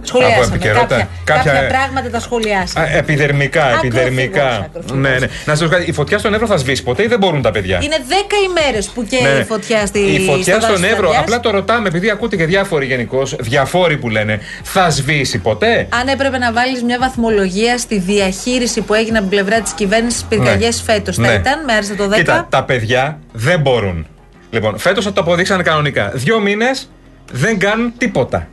Σχολιάσαμε. 0.09 0.45
επικαιρότητα. 0.45 0.95
Κάποια, 0.95 1.07
Κάποια- 1.23 1.51
κάποια 1.51 1.67
πράγματα 1.67 2.09
τα 2.09 2.19
σχολιάσαμε. 2.19 2.89
Επιδερμικά, 2.93 3.63
Ακροφυγός, 3.65 3.95
επιδερμικά. 3.99 4.47
ακροφυγός. 4.49 4.97
Ναι, 4.99 5.09
ναι. 5.09 5.27
Να 5.45 5.55
σας 5.55 5.59
πω 5.67 5.67
κάτι, 5.75 5.89
η 5.89 5.91
φωτιά 5.93 6.17
στον 6.17 6.33
Εύρο 6.33 6.47
θα 6.47 6.57
σβήσει 6.57 6.83
ποτέ 6.83 7.03
ή 7.03 7.07
δεν 7.07 7.19
μπορούν 7.19 7.41
τα 7.41 7.51
παιδιά; 7.51 7.79
Είναι 7.83 7.95
10 8.07 8.35
ημέρες 8.49 8.87
που 8.89 9.03
καίει 9.03 9.21
Ναι. 9.21 9.29
η 9.39 9.43
φωτιά 9.43 9.85
στη 9.85 9.99
Η 9.99 10.19
φωτιά 10.19 10.53
στο 10.53 10.61
στον 10.61 10.75
δάσος 10.75 10.91
Εύρο, 10.91 10.97
Φλαδιάς. 10.97 11.21
απλά 11.21 11.39
το 11.39 11.49
ρωτάμε, 11.49 11.87
επειδή 11.87 12.09
ακούτε 12.09 12.35
και 12.35 12.45
διάφοροι 12.45 12.85
γενικώς, 12.85 13.35
διαφόροι 13.39 13.97
που 13.97 14.09
λένε, 14.09 14.39
θα 14.63 14.89
σβήσει 14.89 15.37
ποτέ; 15.37 15.87
Αν 16.01 16.07
έπρεπε 16.07 16.37
να 16.37 16.51
βάλεις 16.53 16.83
μια 16.83 16.97
βαθμολογία 16.99 17.77
στη 17.77 17.99
διαχείριση 17.99 18.81
που 18.81 18.93
έγινε 18.93 19.17
από 19.17 19.27
την 19.29 19.37
πλευρά 19.37 19.61
της 19.61 19.71
κυβέρνησης 19.71 20.23
πυρκαγιέ 20.23 20.71
φέτος, 20.85 21.15
θα 21.15 21.21
Ναι. 21.21 21.33
ήταν 21.33 21.63
με 21.65 21.73
άριστα 21.73 21.95
το 21.95 22.07
10. 22.07 22.15
Κοίτα, 22.15 22.47
τα 22.49 22.63
παιδιά 22.63 23.19
δεν 23.31 23.59
μπορούν. 23.59 24.07
Λοιπόν, 24.51 24.77
φέτος 24.77 25.03
θα 25.03 25.13
το 25.13 25.21
αποδείξανε 25.21 25.63
κανονικά. 25.63 26.11
Δύο 26.13 26.39
μήνες 26.39 26.89
δεν 27.31 27.59
κάνουν 27.59 27.93
τίποτα. 27.97 28.47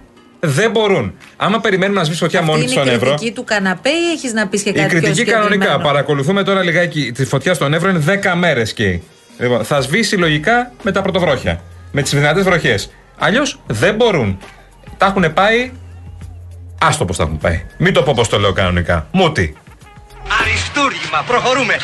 Δεν 0.47 0.71
μπορούν. 0.71 1.15
Άμα 1.37 1.61
περιμένουμε 1.61 1.99
να 1.99 2.05
σβήσει 2.05 2.21
φωτιά 2.21 2.39
Αυτή 2.39 2.51
μόνη 2.51 2.63
είναι 2.63 2.71
τη 2.73 2.77
στον 2.77 2.87
η 2.93 2.95
Εύρο. 2.95 3.09
κριτική 3.09 3.33
του 3.33 3.45
καναπέ 3.45 3.89
ή 3.89 4.11
έχεις 4.13 4.33
να 4.33 4.47
πεις 4.49 4.63
και 4.63 4.69
Η 4.69 4.73
κάτι 4.73 4.89
πιο 4.89 5.01
κριτική 5.01 5.25
κανονικά. 5.25 5.53
συγκεκριμένο; 5.53 5.85
Παρακολουθούμε 5.89 6.43
τώρα 6.43 6.63
λιγάκι 6.63 7.13
τη 7.13 7.25
φωτιά 7.25 7.55
στον 7.55 7.73
Εύρο 7.75 7.89
είναι 7.91 8.03
10 8.23 8.35
μέρες 8.37 8.73
και. 8.73 8.99
Λοιπόν, 9.39 9.65
θα 9.65 9.81
σβήσει 9.81 10.17
λογικά 10.17 10.73
με 10.83 10.93
τα 10.93 11.03
πρωτοβρόχια. 11.03 11.61
Με 11.93 12.03
τις 12.03 12.11
δυνατές 12.11 12.45
βροχές. 12.45 12.91
Αλλιώς 13.19 13.61
δεν 13.67 13.95
μπορούν. 13.95 14.39
Τα 14.99 15.07
έχουν 15.07 15.33
πάει. 15.33 15.73
Άστο 16.81 17.05
πώ 17.05 17.15
τα 17.17 17.23
έχουν 17.23 17.39
πάει. 17.39 17.65
Μην 17.79 17.93
το 17.93 18.03
πω 18.03 18.13
πώ 18.17 18.27
το 18.29 18.39
λέω 18.39 18.53
κανονικά. 18.53 19.07
Μούτι. 19.13 19.57
Αριστούργημα, 20.41 21.25
προχωρούμε. 21.27 21.77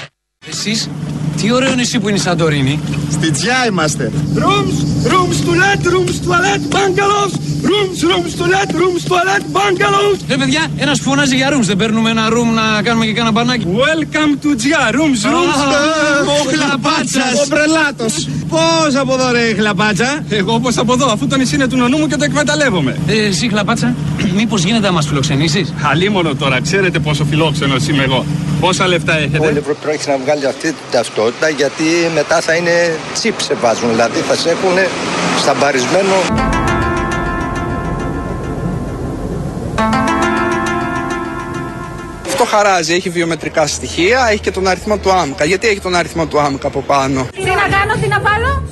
Εσείς, 0.49 0.91
τι 1.37 1.53
ωραίο 1.53 1.75
νησί 1.75 2.01
που 2.01 2.09
είναι 2.09 2.19
η 2.19 2.21
Σαντορίνη. 2.21 2.81
Στη 3.13 3.31
τζιά 3.31 3.67
είμαστε. 3.69 4.11
Rooms, 4.37 4.77
rooms 5.13 5.39
toilet, 5.49 5.83
rooms 5.95 6.17
toilet, 6.29 6.61
bungalows. 6.75 7.33
Rooms, 7.71 7.99
rooms 8.11 8.33
toilet, 8.41 8.71
rooms 8.83 9.03
toilet, 9.13 9.43
bungalows. 9.57 10.19
Ρε 10.29 10.37
παιδιά, 10.37 10.67
ένας 10.77 11.01
φωνάζει 11.01 11.37
για 11.37 11.49
rooms, 11.53 11.61
δεν 11.67 11.77
παίρνουμε 11.77 12.11
ένα 12.11 12.29
room 12.29 12.55
να 12.55 12.83
κάνουμε 12.83 13.05
και 13.07 13.13
κάνα 13.13 13.31
μπανάκι. 13.31 13.67
Welcome 13.71 14.45
to 14.45 14.49
Gia, 14.49 14.95
rooms, 14.95 15.23
rooms. 15.33 15.59
Ο 16.29 16.49
χλαπάτσας. 16.53 17.45
Ο 17.45 17.49
πρελάτος. 17.49 18.29
Πώς 18.49 18.95
από 19.01 19.15
εδώ 19.15 19.31
ρε 19.33 19.55
χλαπάτσα; 19.59 20.25
Εγώ 20.29 20.61
πώς 20.61 20.77
από 20.77 20.93
εδώ, 20.93 21.07
αφού 21.13 21.27
το 21.27 21.37
νησί 21.37 21.55
είναι 21.55 21.67
του 21.67 21.77
νονού 21.77 21.99
μου 21.99 22.07
και 22.07 22.17
το 22.17 22.25
εκμεταλλεύομαι. 22.25 22.97
Ε, 23.07 23.27
εσύ 23.27 23.49
χλαπάτσα, 23.49 23.95
μήπως 24.35 24.63
γίνεται 24.65 24.87
να 24.87 24.93
μας 24.93 25.07
φιλοξενήσεις; 25.07 25.73
Χαλίμονο 25.83 26.35
τώρα, 26.35 26.61
ξέρετε 26.61 26.99
πόσο 26.99 27.25
φιλόξενος 27.25 27.89
είμαι 27.89 28.03
εγώ. 28.03 28.25
Πόσα 28.61 28.87
λεφτά 28.87 29.15
Όλοι 29.15 29.23
έχετε; 29.35 29.61
προ- 29.61 29.77
πρόκειται 29.77 30.11
να 30.11 30.19
βγάλει 30.25 30.47
αυτή 30.47 30.67
την 30.67 30.77
ταυτότητα 30.91 31.49
γιατί 31.49 31.85
μετά 32.15 32.41
θα 32.41 32.55
είναι 32.55 32.97
τσίπ 33.15 33.41
σε 33.41 33.55
βάζουν. 33.55 33.91
Δηλαδή 33.91 34.21
θα 34.21 34.35
σε 34.35 34.51
έχουν 34.51 34.77
σταμπαρισμένο. 35.39 36.15
Αυτό 42.27 42.45
χαράζει, 42.45 42.95
έχει 42.95 43.11
βιομετρικά 43.11 43.67
στοιχεία, 43.67 44.27
έχει 44.31 44.41
και 44.41 44.51
τον 44.51 44.67
αριθμό 44.67 44.99
του 44.99 45.13
άμκα. 45.13 45.45
Γιατί 45.45 45.69
έχει 45.69 45.81
τον 45.81 45.95
αριθμό 45.95 46.27
του 46.27 46.41
άμκα 46.41 46.67
από 46.67 46.81
πάνω; 46.81 47.27
Τι 47.33 47.45
να 47.45 47.77
κάνω, 47.77 47.95
τι 48.03 48.09
να 48.09 48.21
βάλω, 48.21 48.63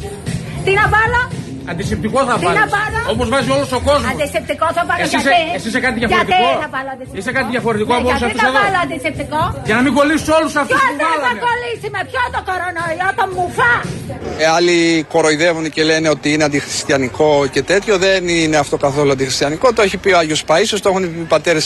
τι 0.65 0.73
να 0.73 0.89
βάλω; 0.89 1.40
Αντισηπτικό 1.71 2.19
θα 2.29 2.35
Τι 2.39 2.45
βάλει. 2.47 2.59
να 2.65 2.67
βάλω; 2.77 2.99
Όπως 3.15 3.27
βάζει 3.33 3.51
όλος 3.57 3.71
ο 3.79 3.81
κόσμος. 3.89 4.11
Αντισηπτικό 4.15 4.67
θα 4.77 4.83
βάλω 4.89 5.01
Εσύ 5.05 5.17
γιατί; 5.17 5.29
είσαι- 5.29 5.57
εσύ 5.57 5.67
είσαι 5.71 5.81
κάτι 5.87 5.97
διαφορετικό; 6.03 6.45
Γιατί 6.49 6.63
θα 6.65 6.71
βάλω 6.75 6.91
αντισηπτικό; 6.95 7.19
Είσαι 7.21 7.33
κάτι 7.39 7.49
διαφορετικό 7.55 7.93
από 7.99 8.03
Ναι, 8.03 8.09
όλους 8.11 8.21
γιατί 8.23 8.35
αυτούς 8.39 8.45
θα 8.47 8.51
εδώ; 8.53 8.61
βάλω 8.65 8.79
αντισηπτικό; 8.87 9.41
Για 9.69 9.75
να 9.79 9.83
μην 9.85 9.93
κολλήσεις 9.99 10.29
όλους 10.39 10.53
αυτούς 10.63 10.79
Ποιος 10.81 10.91
που 10.91 10.97
δεν 11.03 11.09
θα 11.15 11.21
βάλανε. 11.23 11.41
κολλήσει 11.47 11.89
με 11.97 12.01
ποιο 12.11 12.23
το 12.37 12.41
κορονοϊό, 12.49 13.09
το 13.19 13.25
μουφά; 13.37 13.73
Ε, 14.43 14.47
άλλοι 14.57 14.79
κοροϊδεύουν 15.15 15.65
και 15.75 15.83
λένε 15.91 16.09
ότι 16.17 16.29
είναι 16.35 16.45
αντιχριστιανικό 16.51 17.31
και 17.55 17.63
τέτοιο. 17.73 17.95
Δεν 18.07 18.21
είναι 18.29 18.57
αυτό 18.65 18.77
καθόλου 18.87 19.11
αντιχριστιανικό. 19.17 19.67
Το 19.77 19.83
έχει 19.87 19.97
πει 20.03 20.11
ο 20.17 20.19
Άγιος 20.23 20.43
Παΐσιος, 20.49 20.81
το 20.85 20.89
έχουν 20.93 21.03
πει 21.13 21.19
οι 21.25 21.29
πατέρες 21.35 21.65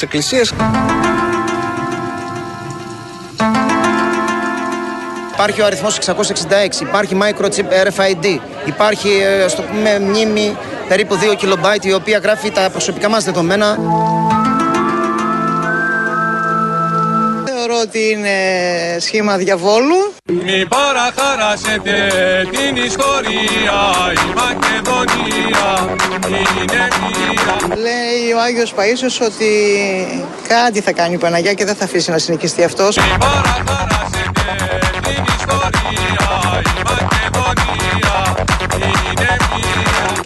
Υπάρχει 5.46 5.62
ο 5.62 5.66
αριθμός 5.66 5.98
666, 5.98 6.80
υπάρχει 6.80 7.16
microchip 7.22 7.86
RFID, 7.86 8.38
υπάρχει 8.66 9.08
ε, 9.08 9.48
στο 9.48 9.62
πούμε 9.62 9.98
μνήμη 9.98 10.56
περίπου 10.88 11.18
2 11.40 11.44
KB 11.44 11.84
η 11.84 11.92
οποία 11.92 12.18
γράφει 12.18 12.50
τα 12.50 12.70
προσωπικά 12.70 13.08
μας 13.08 13.24
δεδομένα. 13.24 13.78
Θεωρώ 17.44 17.80
ότι 17.82 18.10
είναι 18.10 18.36
σχήμα 18.98 19.36
διαβόλου. 19.36 20.12
Μη 20.24 20.66
παραχαράσετε 20.66 22.10
την 22.50 22.76
ιστορία, 22.84 23.80
η 24.12 24.34
Μακεδονία 24.34 25.96
είναι 26.18 26.88
μία. 27.00 27.76
Λέει 27.76 28.32
ο 28.36 28.40
Άγιος 28.40 28.74
Παΐσιος 28.76 29.26
ότι 29.26 29.48
κάτι 30.48 30.80
θα 30.80 30.92
κάνει 30.92 31.14
η 31.14 31.18
Παναγιά 31.18 31.52
και 31.52 31.64
δεν 31.64 31.74
θα 31.74 31.84
αφήσει 31.84 32.10
να 32.10 32.18
συνοικιστεί 32.18 32.64
αυτός. 32.64 32.98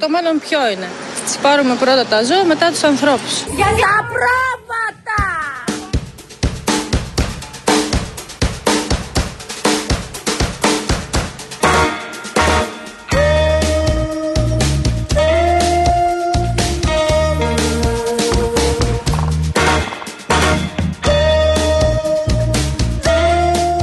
Το 0.01 0.09
μέλλον 0.09 0.39
ποιο 0.49 0.69
είναι; 0.69 0.89
Τις 1.25 1.37
πάρουμε 1.37 1.75
πρώτα 1.75 2.05
τα 2.07 2.23
ζώα, 2.23 2.45
μετά 2.45 2.71
τους 2.71 2.83
ανθρώπους. 2.83 3.33
Για 3.57 3.65
τα 3.65 4.07
πρώτα! 4.13 4.58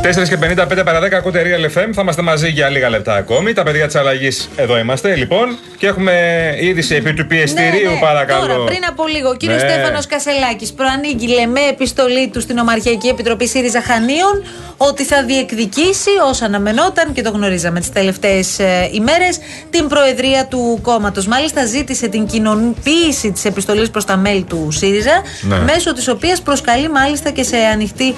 4 0.05 0.27
και 0.27 0.37
55 0.79 0.85
παρα 0.85 0.99
10 0.99 1.13
ακούτε 1.13 1.41
Real 1.43 1.65
FM. 1.65 1.89
Θα 1.93 2.01
είμαστε 2.01 2.21
μαζί 2.21 2.49
για 2.49 2.69
λίγα 2.69 2.89
λεπτά 2.89 3.15
ακόμη. 3.15 3.53
Τα 3.53 3.63
παιδιά 3.63 3.85
της 3.85 3.95
αλλαγής 3.95 4.49
εδώ 4.55 4.77
είμαστε 4.77 5.15
λοιπόν. 5.15 5.57
Και 5.77 5.87
έχουμε 5.87 6.13
είδηση 6.59 6.95
επί 6.95 7.13
του 7.13 7.27
πιεστηρίου, 7.27 7.89
ναι, 7.89 7.93
ναι. 7.93 7.99
παρακαλώ. 7.99 8.45
Τώρα, 8.45 8.63
πριν 8.63 8.79
από 8.89 9.07
λίγο, 9.07 9.27
ο 9.27 9.31
ναι. 9.31 9.37
κύριος 9.37 9.61
ναι. 9.61 9.69
Στέφανος 9.69 10.05
Κασελάκης 10.05 10.73
προανήγγειλε 10.73 11.45
με 11.45 11.59
επιστολή 11.69 12.29
του 12.29 12.41
στην 12.41 12.57
Ομαρχιακή 12.57 13.07
Επιτροπή 13.07 13.47
ΣΥΡΙΖΑ 13.47 13.81
Χανίων 13.81 14.43
ότι 14.77 15.03
θα 15.03 15.23
διεκδικήσει, 15.23 16.09
όσα 16.29 16.45
αναμενόταν 16.45 17.13
και 17.13 17.21
το 17.21 17.29
γνωρίζαμε 17.29 17.79
τις 17.79 17.91
τελευταίες 17.91 18.59
ε, 18.59 18.89
ημέρες, 18.91 19.39
την 19.69 19.87
προεδρία 19.87 20.45
του 20.45 20.79
κόμματος. 20.81 21.27
Μάλιστα, 21.27 21.65
ζήτησε 21.65 22.07
την 22.07 22.25
κοινοποίηση 22.25 23.31
της 23.31 23.45
επιστολής 23.45 23.89
προς 23.89 24.05
τα 24.05 24.17
μέλη 24.17 24.43
του 24.43 24.67
ΣΥΡΙΖΑ, 24.71 25.21
ναι. 25.41 25.59
μέσω 25.59 25.93
της 25.93 26.07
οποίας 26.07 26.41
προσκαλεί 26.41 26.89
μάλιστα 26.89 27.29
και 27.29 27.43
σε 27.43 27.57
ανοιχτή 27.57 28.15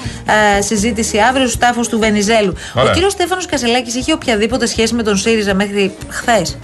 ε, 0.58 0.62
συζήτηση 0.62 1.18
αύριο 1.18 1.46
στους 1.46 1.58
τάφου 1.78 1.90
του 1.90 2.00
Βενιζέλου. 2.00 2.54
Ωραία. 2.74 2.92
Ο 2.92 2.94
κύριος 2.94 3.12
Στέφανος 3.12 3.46
Κασελάκης 3.46 3.96
είχε 3.96 4.14
οποιαδήποτε 4.14 4.66
σχέση 4.66 4.94
με 4.94 5.04
τον 5.04 5.18
ΣΥΡΙΖΑ 5.18 5.54
μέχρι 5.54 5.92
χθες; 6.10 6.58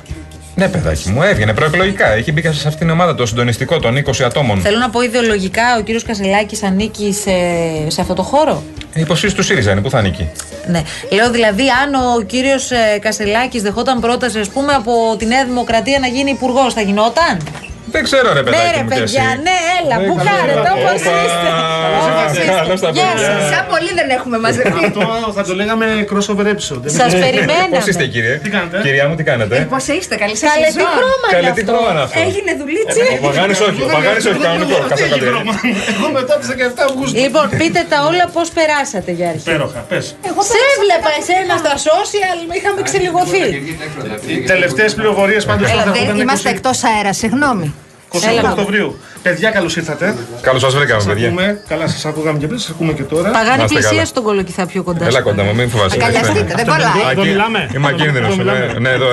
Ναι, 0.55 0.67
παιδάκι 0.69 1.09
μου, 1.09 1.21
έβγαινε 1.21 1.53
προεκλογικά. 1.53 2.11
Έχει 2.13 2.31
μπει 2.31 2.41
και 2.41 2.51
σε 2.51 2.67
αυτήν 2.67 2.79
την 2.79 2.89
ομάδα 2.89 3.15
το 3.15 3.25
συντονιστικό 3.25 3.79
των 3.79 3.97
20 4.05 4.23
ατόμων. 4.25 4.61
Θέλω 4.61 4.77
να 4.77 4.89
πω 4.89 5.01
ιδεολογικά, 5.01 5.77
ο 5.77 5.81
κύριος 5.81 6.03
Κασελάκης 6.03 6.63
ανήκει 6.63 7.13
σε, 7.13 7.31
σε 7.87 8.01
αυτό 8.01 8.13
το 8.13 8.23
χώρο; 8.23 8.63
Η 8.93 9.01
υποσχέση 9.01 9.35
του 9.35 9.43
ΣΥΡΙΖΑ 9.43 9.71
είναι, 9.71 9.81
πού 9.81 9.89
θα 9.89 9.97
ανήκει; 9.97 10.29
Ναι. 10.67 10.81
Λέω 11.11 11.31
δηλαδή, 11.31 11.63
αν 11.83 11.93
ο 11.93 12.21
κύριος 12.21 12.69
Κασελάκης 12.99 13.61
δεχόταν 13.61 13.99
πρόταση, 13.99 14.39
ας 14.39 14.49
πούμε, 14.49 14.73
από 14.73 15.15
τη 15.17 15.25
Νέα 15.25 15.45
Δημοκρατία 15.45 15.99
να 15.99 16.07
γίνει 16.07 16.29
υπουργός, 16.29 16.73
θα 16.73 16.81
γινόταν; 16.81 17.37
Δεν 17.95 18.03
ξέρω, 18.07 18.27
ρε 18.37 18.43
παιδάκι 18.43 18.63
ναι, 18.65 18.71
ρε 18.77 18.81
μου 18.83 18.89
κι 18.89 19.01
εσύ. 19.07 19.15
παιδιά, 19.15 19.27
ναι, 19.47 19.57
έλα, 19.77 19.95
Ναι, 19.99 20.05
που 20.07 20.15
καλώς 20.19 20.27
χάρετε, 20.29 20.59
ήρθατε. 20.59 20.79
όπως 20.79 20.99
Όπα. 21.07 21.15
είστε. 21.23 21.47
Όπως 21.97 22.31
είστε. 22.37 22.43
Καλώς 22.61 22.79
τα 22.83 22.89
Γεια 22.97 23.09
παιδιά. 23.13 23.27
σας. 23.27 23.41
Σαν 23.53 23.63
πολύ 23.73 23.91
δεν 23.99 24.07
έχουμε 24.17 24.37
μαζευτεί. 24.45 24.81
Αυτό 24.89 25.01
θα 25.37 25.43
το 25.49 25.53
λέγαμε 25.59 25.85
crossover 26.11 26.45
episode. 26.53 26.85
Σας 26.99 27.11
περιμέναμε. 27.23 27.75
Πώς 27.77 27.85
είστε, 27.91 28.05
κύριε; 28.13 28.33
Τι 28.43 28.49
κάνετε; 28.55 28.75
Κυρία 28.85 29.05
μου, 29.09 29.15
τι 29.19 29.23
κάνετε; 29.31 29.55
Πώς 29.73 29.83
είστε, 29.95 30.13
καλή 30.23 30.35
σας 30.41 30.47
Καλέ, 30.53 30.67
τι 30.79 30.83
χρώμα 30.95 31.27
Καλέ, 31.33 31.41
είναι 31.43 31.55
τι 31.57 31.61
αυτό. 31.65 31.71
χρώμα 31.71 31.89
είναι 31.93 32.03
αυτό. 32.07 32.17
Έγινε 32.27 32.51
δουλίτσι. 32.61 33.01
Ο 33.17 33.19
Παγάνης 33.27 33.59
όχι, 33.67 33.79
ο 33.87 33.89
Παγάνης 33.95 34.23
όχι, 34.29 34.39
κανονικό. 34.45 34.77
Κάτσε 34.91 35.05
κάτι. 35.13 35.25
Εγώ 35.95 36.07
μετά 36.17 36.33
τις 36.39 36.47
17 36.53 36.83
Αυγούστου. 36.89 37.15
Λοιπόν, 37.23 37.45
πείτε 37.59 37.81
τα 37.91 37.97
όλα 38.09 38.25
πώς 38.35 38.47
περάσατε 38.57 39.11
για 39.17 39.27
αρχή. 39.33 39.45
Υπέροχα, 39.49 39.79
πες. 39.91 40.05
Σε 40.51 40.59
έβλεπα 40.73 41.09
εσένα 41.19 41.53
στα 41.63 41.73
social, 41.87 42.37
είχαμε 42.57 42.79
ξελιγωθεί. 42.89 43.45
Οι 44.33 44.37
τελευταίες 44.53 44.91
πληροφορίες 44.97 45.43
πάντως 45.49 45.69
Έλα, 45.71 45.83
θα 45.83 45.91
δεν 45.91 46.01
έρχονταν 46.01 46.21
είμαστε 46.21 46.49
εκτός 46.49 46.77
αέρα, 46.83 47.13
συγγνώμη. 47.13 47.72
28 48.13 48.49
Οκτωβρίου. 48.49 48.97
Παιδιά, 49.21 49.49
καλώς 49.49 49.75
ήρθατε. 49.75 50.15
Καλώς 50.41 50.61
σας 50.61 50.75
βρήκαμε, 50.75 50.99
Σας 51.01 51.09
παιδιά. 51.13 51.27
ακούμε. 51.27 51.59
Καλά, 51.67 51.87
σας 51.87 52.05
ακούγαμε 52.05 52.37
και 52.39 52.47
πριν, 52.47 52.59
σας 52.59 52.69
ακούμε 52.69 52.93
και 52.93 53.03
τώρα. 53.03 53.29
Παγάνη 53.31 53.57
Να 53.57 53.63
είστε 53.63 53.75
καλά. 53.75 53.87
πλησία 53.87 54.05
στον 54.05 54.23
κολοκυθά 54.23 54.65
πιο 54.65 54.83
κοντά. 54.83 55.05
Έλα 55.05 55.17
σου. 55.17 55.23
κοντά 55.23 55.43
μου, 55.43 55.55
μην 55.55 55.69
φοβάσαι. 55.69 55.95
Αγκαλιαστείτε, 56.01 56.53
δεν 56.55 56.65
κολλάει. 56.65 57.11
Εδώ 57.11 57.23
μιλάμε. 57.23 57.69
Είμαι 57.75 57.87
ακίνδυνος. 57.87 58.27
Εδώ 58.27 58.37
μιλάμε. 58.37 58.75
Ναι, 58.79 58.89
εδώ. 58.89 59.07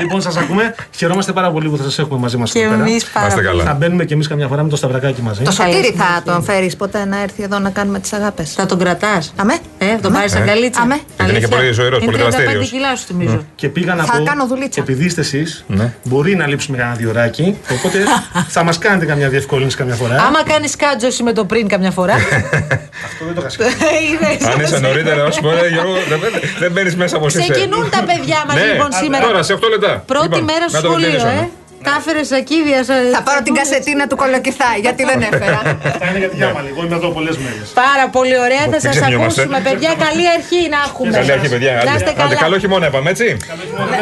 Λοιπόν, 0.00 0.20
σας 0.22 0.36
ακούμε. 0.36 0.74
Χαιρόμαστε 0.96 1.32
πάρα 1.32 1.50
πολύ 1.50 1.68
που 1.68 1.76
θα 1.76 1.82
σας 1.82 1.98
έχουμε 1.98 2.18
μαζί 2.20 2.36
μας 2.36 2.52
Και 2.52 2.58
εμείς 2.60 3.04
πάρα 3.04 3.26
Είμαστε 3.26 3.40
πολύ. 3.42 3.46
καλά. 3.58 3.64
Θα 3.70 3.72
μπαίνουμε 3.74 4.04
και 4.04 4.14
εμείς 4.14 4.28
καμιά 4.28 4.46
φορά 4.48 4.62
με 4.62 4.68
το 4.68 4.76
σταυρακάκι 4.76 5.22
μαζί. 5.22 5.42
Το 5.42 5.50
σωτήρι 5.50 5.94
θα 5.96 6.22
τον 6.24 6.42
φέρεις 6.42 6.76
ποτέ 6.76 7.04
να 7.04 7.22
έρθει 7.22 7.42
εδώ 7.42 7.58
να 7.58 7.70
κάνουμε 7.70 7.98
τις 7.98 8.12
αγάπες; 8.12 8.52
Θα 8.52 8.66
τον 8.66 8.78
κρατάς. 8.78 9.32
Αμέ. 9.36 9.56
Ε, 9.78 9.86
τον 10.02 10.12
πάρεις 10.12 10.30
σαν 10.32 10.42
Ε. 10.42 10.46
καλίτσα. 10.46 10.80
Αμέ. 10.80 10.98
Γιατί 11.16 11.30
είναι 11.30 11.40
και 11.40 11.48
πολύ 11.48 11.72
ζωηρός, 11.72 12.02
Είναι 12.02 12.10
πολύ 12.10 12.22
35 12.24 12.30
δραστήριος. 12.30 12.70
κιλά 12.70 12.96
σου 12.96 13.04
θυμίζω. 13.06 13.44
Και 13.54 13.68
πήγα 13.68 13.94
να 13.94 14.04
Θα 14.04 14.16
πω, 14.18 14.24
κάνω 14.24 14.46
δουλίτσα. 14.46 14.80
επειδή 14.80 15.04
είστε 15.04 15.20
εσείς, 15.20 15.64
Ναι. 15.68 15.92
μπορεί 16.04 16.36
να 16.36 16.46
λείψουμε 16.46 16.76
κανένα 16.76 16.96
διωράκι. 16.96 17.56
Οπότε 17.70 17.98
θα 18.48 18.62
μας 18.62 18.78
κάνετε 18.78 19.04
καμιά 19.06 19.28
διευκόλυνση 19.28 19.76
καμιά 19.76 19.94
φορά. 19.94 20.14
Άμα 20.26 20.42
κάνεις 20.44 20.76
κάτζο 20.76 21.06
εσύ 21.06 21.22
με 21.22 21.32
το 21.32 21.44
πριν 21.44 21.68
καμιά 21.68 21.90
φορά. 21.90 22.14
Αυτό 22.14 23.24
δεν 23.24 23.34
το 23.34 23.46
είχα 23.48 23.64
Είδες. 24.10 24.48
Αν 24.54 24.60
είσαι 24.60 24.78
νωρίτερα, 24.78 25.24
όσο 25.24 25.40
μπορεί, 25.42 25.68
Γιώργο, 25.72 25.92
δεν- 26.08 26.18
δεν- 26.20 26.32
δεν 26.58 26.72
μπαίνεις 26.72 26.96
μέσα 26.96 27.16
από 27.16 27.26
εσύ. 27.26 27.38
Ξεκινούν 27.38 27.90
τα 27.90 28.02
παιδιά 28.06 28.44
μας 28.46 28.56
Ναι, 28.56 28.62
λοιπόν 28.64 28.92
σήμερα. 28.92 29.26
Τώρα, 29.26 29.42
σε 29.42 29.52
8 29.52 29.68
λεπτά. 29.70 30.02
Πρώτη 30.06 30.24
Λοιπόν, 30.24 30.42
μέρα 30.42 30.68
στο 30.68 30.76
να 30.76 30.82
το 30.82 30.88
σχολείο, 30.88 31.06
τελειώσαμε. 31.06 31.32
ε. 31.40 31.48
Τα 31.86 31.92
έφερες 31.98 32.26
σακίδια. 32.32 32.78
Θα 33.16 33.20
πάρω 33.26 33.40
την 33.46 33.54
κασετίνα 33.60 34.04
του 34.10 34.16
κολοκυθά, 34.22 34.70
γιατί 34.84 35.02
δεν 35.10 35.18
έφερα. 35.30 35.58
Θα 36.00 36.06
είναι 36.08 36.18
για 36.22 36.30
τη 36.32 36.36
γιάμα 36.40 36.60
λίγο. 36.66 36.78
Είμαι 36.84 36.96
εδώ 37.00 37.08
πολλές 37.16 37.36
μέρες. 37.44 37.66
Πάρα 37.84 38.06
πολύ 38.16 38.36
ωραία, 38.46 38.62
θα 38.72 38.74
Μην 38.76 38.80
σας 38.84 38.90
ξεχνιόμαστε. 38.96 39.40
ακούσουμε, 39.42 39.58
παιδιά. 39.68 39.90
Καλή 40.06 40.24
αρχή 40.36 40.60
να 40.74 40.78
έχουμε. 40.88 41.10
Καλή 41.18 41.32
αρχή, 41.36 41.48
παιδιά. 41.54 41.72
Να 41.72 41.80
Άντε, 41.80 41.90
είστε 41.98 42.10
άντε, 42.10 42.22
καλά. 42.34 42.34
καλό 42.46 42.56
χειμώνα 42.62 42.86
είπαμε, 42.90 43.08
έτσι; 43.14 43.26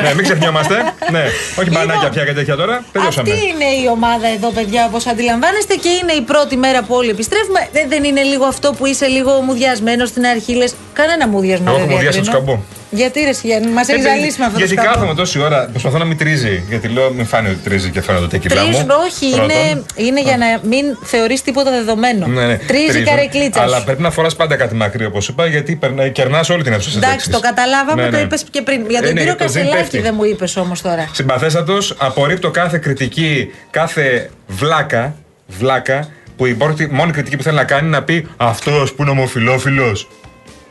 Ναι, 0.04 0.10
μην 0.16 0.22
ξεχνιόμαστε. 0.28 0.76
Ναι, 1.14 1.24
όχι 1.60 1.70
μπανάκια 1.74 2.08
πια 2.14 2.24
και 2.28 2.34
τέτοια 2.38 2.56
τώρα. 2.62 2.74
Τελειώσαμε. 2.94 3.30
Αυτή 3.30 3.40
είναι 3.50 3.68
η 3.82 3.84
ομάδα 3.96 4.26
εδώ, 4.36 4.48
παιδιά, 4.58 4.82
όπως 4.90 5.02
αντιλαμβάνεστε, 5.12 5.74
και 5.84 5.90
είναι 6.00 6.12
η 6.12 6.22
πρώτη 6.30 6.56
μέρα 6.64 6.80
που 6.86 6.92
όλοι 7.00 7.10
επιστρέφουμε. 7.16 7.60
Δεν, 7.76 7.84
δεν 7.92 8.02
είναι 8.08 8.22
λίγο 8.32 8.44
αυτό 8.54 8.68
που 8.76 8.84
είσαι 8.90 9.06
λίγο 9.16 9.32
μουδιασμένος 9.46 10.08
στην 10.08 10.24
αρχή, 10.34 10.52
λες. 10.60 10.74
Κανένα 10.92 11.24
μουδιασμό 11.28 11.64
Εγώ 11.68 11.76
δεν 11.78 11.86
έχω 11.88 11.94
μουδιάσει 11.96 12.20
διακρίνω. 12.20 12.46
το 12.46 12.52
σκαμπό. 12.52 12.62
Γιατί 12.94 13.20
ρε 13.20 13.32
Σιγέννη, 13.32 13.70
μας 13.72 13.88
έχεις 13.88 14.02
ζαλίσει 14.02 14.38
με 14.38 14.44
αυτό 14.44 14.58
το 14.58 14.64
Γιατί 14.64 14.72
σκαμπό. 14.80 14.92
κάθομαι 14.94 15.14
τόση 15.14 15.38
ώρα, 15.40 15.68
προσπαθώ 15.70 15.98
να 15.98 16.04
μην 16.04 16.16
τρίζει. 16.18 16.64
Γιατί 16.68 16.88
λέω, 16.88 17.10
μην 17.10 17.26
φάνει 17.26 17.48
ότι 17.48 17.56
τρίζει 17.56 17.90
και 17.90 18.00
φαίνεται 18.02 18.24
το 18.24 18.30
τεκιλά 18.30 18.60
μου. 18.62 18.68
Τρίζουν, 18.70 18.90
όχι, 18.90 19.30
Πρώτον. 19.30 19.50
είναι, 19.50 19.82
είναι 19.96 20.20
για 20.20 20.36
να 20.36 20.46
μην 20.68 20.84
θεωρείς 21.02 21.42
τίποτα 21.42 21.70
δεδομένο. 21.70 22.26
Ναι, 22.26 22.46
ναι, 22.46 22.56
Τρίζει 22.56 22.86
τρίζουν. 22.86 23.04
καρεκλίτσας. 23.04 23.62
Αλλά 23.64 23.78
σου. 23.78 23.84
πρέπει 23.84 24.02
να 24.02 24.10
φοράς 24.10 24.36
πάντα 24.36 24.56
κάτι 24.56 24.74
μακρύ, 24.74 25.04
όπως 25.04 25.28
είπα, 25.28 25.46
γιατί 25.46 25.78
κερνάς 26.12 26.48
όλη 26.50 26.62
την 26.62 26.72
αίθουσα. 26.72 26.88
στις 26.90 27.02
Εντάξει, 27.02 27.14
λέξεις. 27.28 27.32
το 27.34 27.40
καταλάβαμε, 27.40 28.02
Ναι, 28.02 28.10
το 28.10 28.16
ναι. 28.16 28.22
είπες 28.22 28.44
και 28.50 28.62
πριν. 28.62 28.86
Για 28.90 28.98
Ε, 28.98 29.04
τον 29.04 29.12
ναι, 29.14 29.20
κύριο 29.20 29.36
το 29.36 29.44
τζιν 29.44 29.60
Κασελάκη 29.62 29.82
πέφτει. 29.82 29.98
δεν 30.00 30.14
μου 30.16 30.24
είπες 30.24 30.56
όμως 30.56 30.80
τώρα. 30.82 31.08
Συμπαθέστατο, 31.12 31.78
απορρίπτω 31.96 32.50
κάθε 32.50 32.78
κριτική, 32.78 33.50
κάθε 33.70 34.30
βλάκα, 34.46 35.14
βλάκα 35.46 36.08
που 36.36 36.46
η 36.46 36.54
πρώτη, 36.54 36.88
μόνη 36.90 37.12
κριτική 37.12 37.36
που 37.36 37.42
θέλει 37.42 37.56
να 37.56 37.64
κάνει 37.64 37.88
να 37.88 38.02
πει 38.02 38.28
αυτός 38.36 38.92
που 38.92 39.02
είναι 39.02 39.10
ομοφυλόφιλο. 39.10 39.96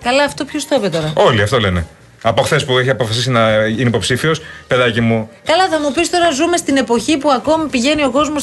Καλά, 0.04 0.24
αυτό 0.24 0.46
ποιος 0.46 0.68
το 0.68 0.76
είπε 0.78 0.90
τώρα; 0.90 1.14
Όλοι 1.16 1.42
αυτό 1.42 1.60
λένε. 1.60 1.86
Από 2.24 2.42
χθες 2.42 2.66
που 2.66 2.78
έχει 2.78 2.90
αποφασίσει 2.90 3.30
να 3.30 3.50
είναι 3.66 3.88
υποψήφιος, 3.90 4.42
παιδάκι 4.68 5.02
μου, 5.02 5.30
Καλά, 5.46 5.68
θα 5.70 5.80
μου 5.80 5.92
πεις 5.92 6.10
τώρα 6.10 6.32
ζούμε 6.32 6.58
στην 6.58 6.78
εποχή 6.78 7.18
που 7.18 7.32
ακόμη 7.32 7.70
πηγαίνει 7.70 8.04
ο 8.04 8.10
κόσμος 8.12 8.42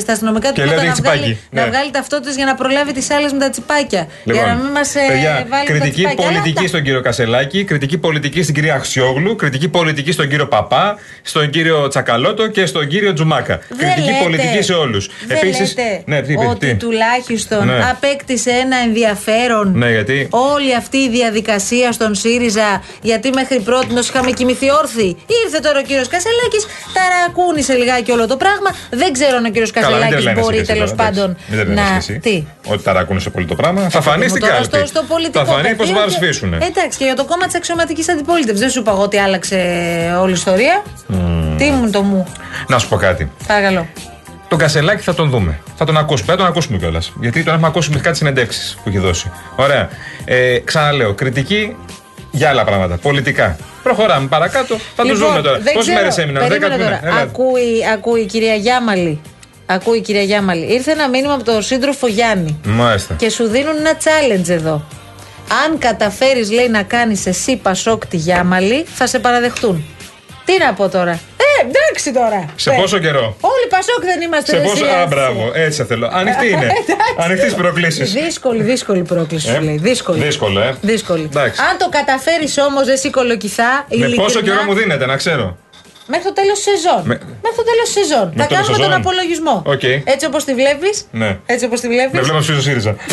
στα 0.00 0.12
αστυνομικά 0.12 0.52
Και 0.52 0.60
του 0.60 0.66
λέει 0.66 0.76
να 0.76 0.82
ότι 0.92 1.00
βγάλει, 1.00 1.20
τσιπάκι, 1.20 1.38
να 1.50 1.62
ναι. 1.62 1.68
βγάλει 1.68 1.90
ταυτότητες 1.90 2.36
για 2.36 2.44
να 2.44 2.54
προλάβει 2.54 2.92
τις 2.92 3.10
άλλες 3.10 3.32
με 3.32 3.38
τα 3.38 3.50
τσιπάκια. 3.50 4.06
για 4.24 4.42
να 4.46 4.54
μην 4.54 4.66
μας 4.72 4.92
παιδιά, 5.08 5.46
βάλει 5.48 5.66
κριτική 5.66 6.02
τα 6.02 6.08
τσιπάκια. 6.08 6.30
πολιτική 6.32 6.58
Αλλά 6.58 6.68
στον 6.68 6.82
κύριο 6.82 7.00
Κασελάκη, 7.00 7.64
κριτική 7.64 7.98
πολιτική 7.98 8.42
στην 8.42 8.54
κυρία 8.54 8.74
Αξιόγλου, 8.74 9.36
κριτική 9.36 9.68
πολιτική 9.68 10.12
στον 10.12 10.28
κύριο 10.28 10.46
Παπά, 10.48 10.96
στον 11.22 11.50
κύριο 11.50 11.88
Τσακαλώτο 11.88 12.46
και 12.48 12.66
στον 12.66 12.88
κύριο 12.88 13.12
Τζουμάκα. 13.12 13.58
Δεν 13.68 13.78
κριτική 13.78 14.06
λέτε- 14.06 14.22
πολιτική 14.22 14.62
σε 14.62 14.72
όλους. 14.72 15.08
Δεν 15.26 15.38
λέτε 15.44 16.02
ναι, 16.04 16.22
τι, 16.22 16.32
είπες, 16.32 16.46
ότι 16.48 16.66
τι; 16.66 16.74
τουλάχιστον 16.74 17.66
Ναι. 17.66 17.78
απέκτησε 17.90 18.50
ένα 18.50 18.76
ενδιαφέρον 18.76 19.72
Ναι, 19.74 19.90
γιατί; 19.90 20.28
όλη 20.30 20.74
αυτή 20.74 20.96
η 20.96 21.08
διαδικασία 21.08 21.92
στον 21.92 22.14
ΣΥΡΙΖΑ 22.14 22.82
γιατί 23.10 23.28
μέχρι 23.40 23.58
πρώτη 23.68 23.86
είχαμε 24.00 24.30
κοιμηθεί 24.38 24.66
όρθιοι. 24.80 25.10
Ήρθε 25.44 25.58
τώρα 25.66 25.78
ο 25.78 25.82
κύριος 25.88 26.08
Κασελάκης, 26.14 26.62
ταρακούνησε 26.96 27.72
λιγάκι 27.80 28.10
όλο 28.16 28.26
το 28.32 28.36
πράγμα. 28.36 28.70
Δεν 28.90 29.12
ξέρω 29.12 29.36
αν 29.36 29.44
ο 29.44 29.50
κύριος 29.54 29.70
Καλά, 29.70 29.86
μην 29.86 29.94
Κασελάκης 29.96 30.16
τρελαίνεσαι 30.24 30.44
μπορεί 30.44 30.56
κι 30.56 30.62
εσύ 30.62 30.72
τέλος 30.72 30.90
τώρα, 30.90 31.02
εντάξει. 31.08 31.20
πάντων 31.20 31.36
Μην 31.48 31.58
τρελαίνεσαι 31.58 31.92
να. 31.92 31.98
κι 31.98 32.10
εσύ. 32.12 32.18
Τι; 32.26 32.36
Ότι 32.72 32.82
ταρακούνησε 32.82 33.30
πολύ 33.30 33.46
το 33.46 33.54
πράγμα. 33.54 33.80
Θα 33.96 34.00
φανεί 34.00 34.28
στην 34.28 34.40
Τώρα 34.40 34.52
κάλπη. 34.54 34.76
στο, 34.76 34.86
στο 34.86 35.02
πολιτικό 35.12 35.44
Θα 35.44 35.52
φανεί 35.52 35.68
πώ 35.68 35.84
πεδίο 35.84 35.94
θα 35.94 36.00
και- 36.02 36.08
ψηφίσουν. 36.08 36.52
Εντάξει, 36.52 36.98
και 36.98 37.04
για 37.04 37.16
το 37.20 37.24
κόμμα 37.24 37.44
της 37.46 37.54
αξιωματικής 37.54 38.08
αντιπολίτευσης. 38.08 38.60
Δεν 38.60 38.70
σου 38.70 38.80
είπα 38.80 38.90
εγώ 38.90 39.02
ότι 39.02 39.16
άλλαξε 39.18 39.56
όλη 40.22 40.30
η 40.30 40.34
ιστορία. 40.42 40.82
Τι 41.58 41.70
μου 41.70 41.90
το 41.90 42.02
μου. 42.02 42.26
Να 42.68 42.78
σου 42.78 42.88
πω 42.88 42.96
κάτι. 42.96 43.30
Παρακαλώ. 43.46 43.86
Τον 44.48 44.58
Κασελάκη 44.58 45.02
θα 45.02 45.14
τον 45.14 45.30
δούμε. 45.30 45.58
Θα 45.76 45.84
τον 45.84 45.96
ακούσουμε. 45.96 46.30
Θα 46.32 46.36
τον 46.38 46.46
ακούσουμε 46.46 46.78
κιόλας. 46.78 47.12
Γιατί 47.20 47.42
τον 47.42 47.52
έχουμε 47.52 47.68
ακούσει 47.68 47.90
με 47.90 47.98
κάτι 48.00 48.16
συνεντεύξεις 48.16 48.74
που 48.82 48.88
έχει 48.88 48.98
δώσει. 48.98 49.30
Ωραία. 49.56 49.88
Ε, 50.24 50.58
ξαναλέω, 50.58 51.14
κριτική 51.14 51.76
για 52.36 52.48
άλλα 52.48 52.64
πράγματα. 52.64 52.96
Πολιτικά. 52.96 53.56
Προχωράμε 53.82 54.28
παρακάτω. 54.28 54.76
Θα 54.96 55.02
του 55.02 55.14
δούμε 55.16 55.40
τώρα. 55.42 55.56
Λοιπόν, 55.56 55.62
δεν 55.62 55.72
Πόσες 55.74 55.88
ξέρω. 55.88 55.98
μέρες 56.00 56.18
έμειναν, 56.18 56.48
Περίμενε 56.48 56.74
10 56.74 56.78
τώρα. 56.78 57.00
μήνε. 57.04 57.20
Ακούει, 57.20 57.72
ακούει 57.92 58.20
η 58.20 58.26
κυρία 58.26 58.54
Γιάμαλη. 58.54 59.20
Ακούει 59.66 59.98
η 59.98 60.00
κυρία 60.00 60.22
Γιάμαλη. 60.22 60.72
Ήρθε 60.72 60.90
ένα 60.90 61.08
μήνυμα 61.08 61.32
από 61.34 61.44
τον 61.44 61.62
σύντροφο 61.62 62.06
Γιάννη. 62.06 62.60
Μάλιστα. 62.64 63.14
Και 63.14 63.30
σου 63.30 63.48
δίνουν 63.48 63.76
ένα 63.76 63.92
challenge 63.92 64.48
εδώ. 64.48 64.84
Αν 65.64 65.78
καταφέρεις, 65.78 66.50
λέει, 66.50 66.68
να 66.68 66.82
κάνεις 66.82 67.26
εσύ 67.26 67.56
Πασόκ 67.56 68.06
τη 68.06 68.16
Γιάμαλη, 68.16 68.84
θα 68.94 69.06
σε 69.06 69.18
παραδεχτούν. 69.18 69.84
Τι 70.44 70.58
να 70.58 70.72
πω 70.72 70.88
τώρα. 70.88 71.18
Ε, 71.60 71.66
εντάξει 71.66 72.12
τώρα. 72.12 72.44
Σε 72.56 72.70
Ε, 72.70 72.76
πόσο 72.80 72.98
καιρό; 72.98 73.36
Όλοι 73.40 73.66
Πασόκ 73.70 74.02
δεν 74.04 74.20
είμαστε 74.20 74.50
Σε 74.50 74.56
ρε, 74.56 74.62
πόσο. 74.68 74.84
εσύ, 74.84 74.94
Α, 74.94 75.00
έτσι. 75.00 75.14
μπράβο. 75.14 75.50
Έτσι 75.54 75.84
θέλω. 75.84 76.08
Ανοιχτή 76.12 76.46
είναι. 76.46 76.64
Εντάξει. 76.64 76.94
Ανοιχτής 77.18 77.54
προκλήσεις. 77.54 78.12
Δύσκολη, 78.12 78.62
δύσκολη 78.62 79.02
πρόκληση 79.02 79.46
σου 79.54 79.60
λέει. 79.62 79.78
Δύσκολη. 79.82 80.20
Δύσκολο, 80.24 80.60
ε. 80.60 80.74
Δύσκολη. 80.80 81.22
Εντάξει. 81.32 81.60
Αν 81.70 81.78
το 81.78 81.88
καταφέρεις 81.88 82.58
όμως, 82.58 82.88
εσύ 82.88 83.10
κολοκυθά. 83.10 83.70
Με 83.88 83.96
ειλικρινά, 83.96 84.22
πόσο 84.22 84.40
καιρό 84.40 84.62
μου 84.66 84.74
δίνετε, 84.74 85.06
να 85.06 85.16
ξέρω. 85.16 85.56
Μέχρι 86.08 86.24
το 86.24 86.32
τέλος 86.32 86.58
σεζόν. 86.60 87.00
Με- 87.04 87.20
Μέχρι 87.42 87.56
το 87.56 87.64
τέλος 87.70 87.90
σεζόν. 87.90 88.32
Θα 88.36 88.42
το 88.42 88.48
τέλος 88.48 88.48
κάνουμε 88.48 88.66
τον 88.66 88.76
σεζόν. 88.76 88.92
απολογισμό. 88.92 89.62
Οκ. 89.66 89.82
Έτσι 90.14 90.26
όπως 90.26 90.44
τη 90.44 90.54
βλέπεις. 90.54 91.04
Ναι. 91.10 91.38
Έτσι 91.46 91.64
όπως 91.64 91.80
τη 91.80 91.88
βλέπεις. 91.88 92.12
Με 92.12 92.20
βλέπω 92.20 92.40
στο 92.40 92.60
ΣΥΡΙΖΑ. 92.60 92.96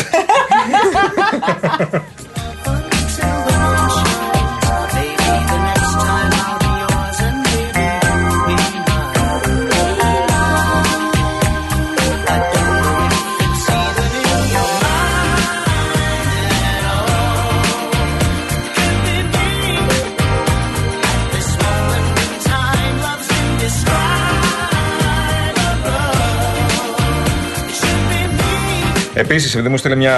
Επίσης, 29.34 29.54
επειδή 29.54 29.68
μου 29.68 29.76
στείλε 29.76 29.94
μια 29.94 30.16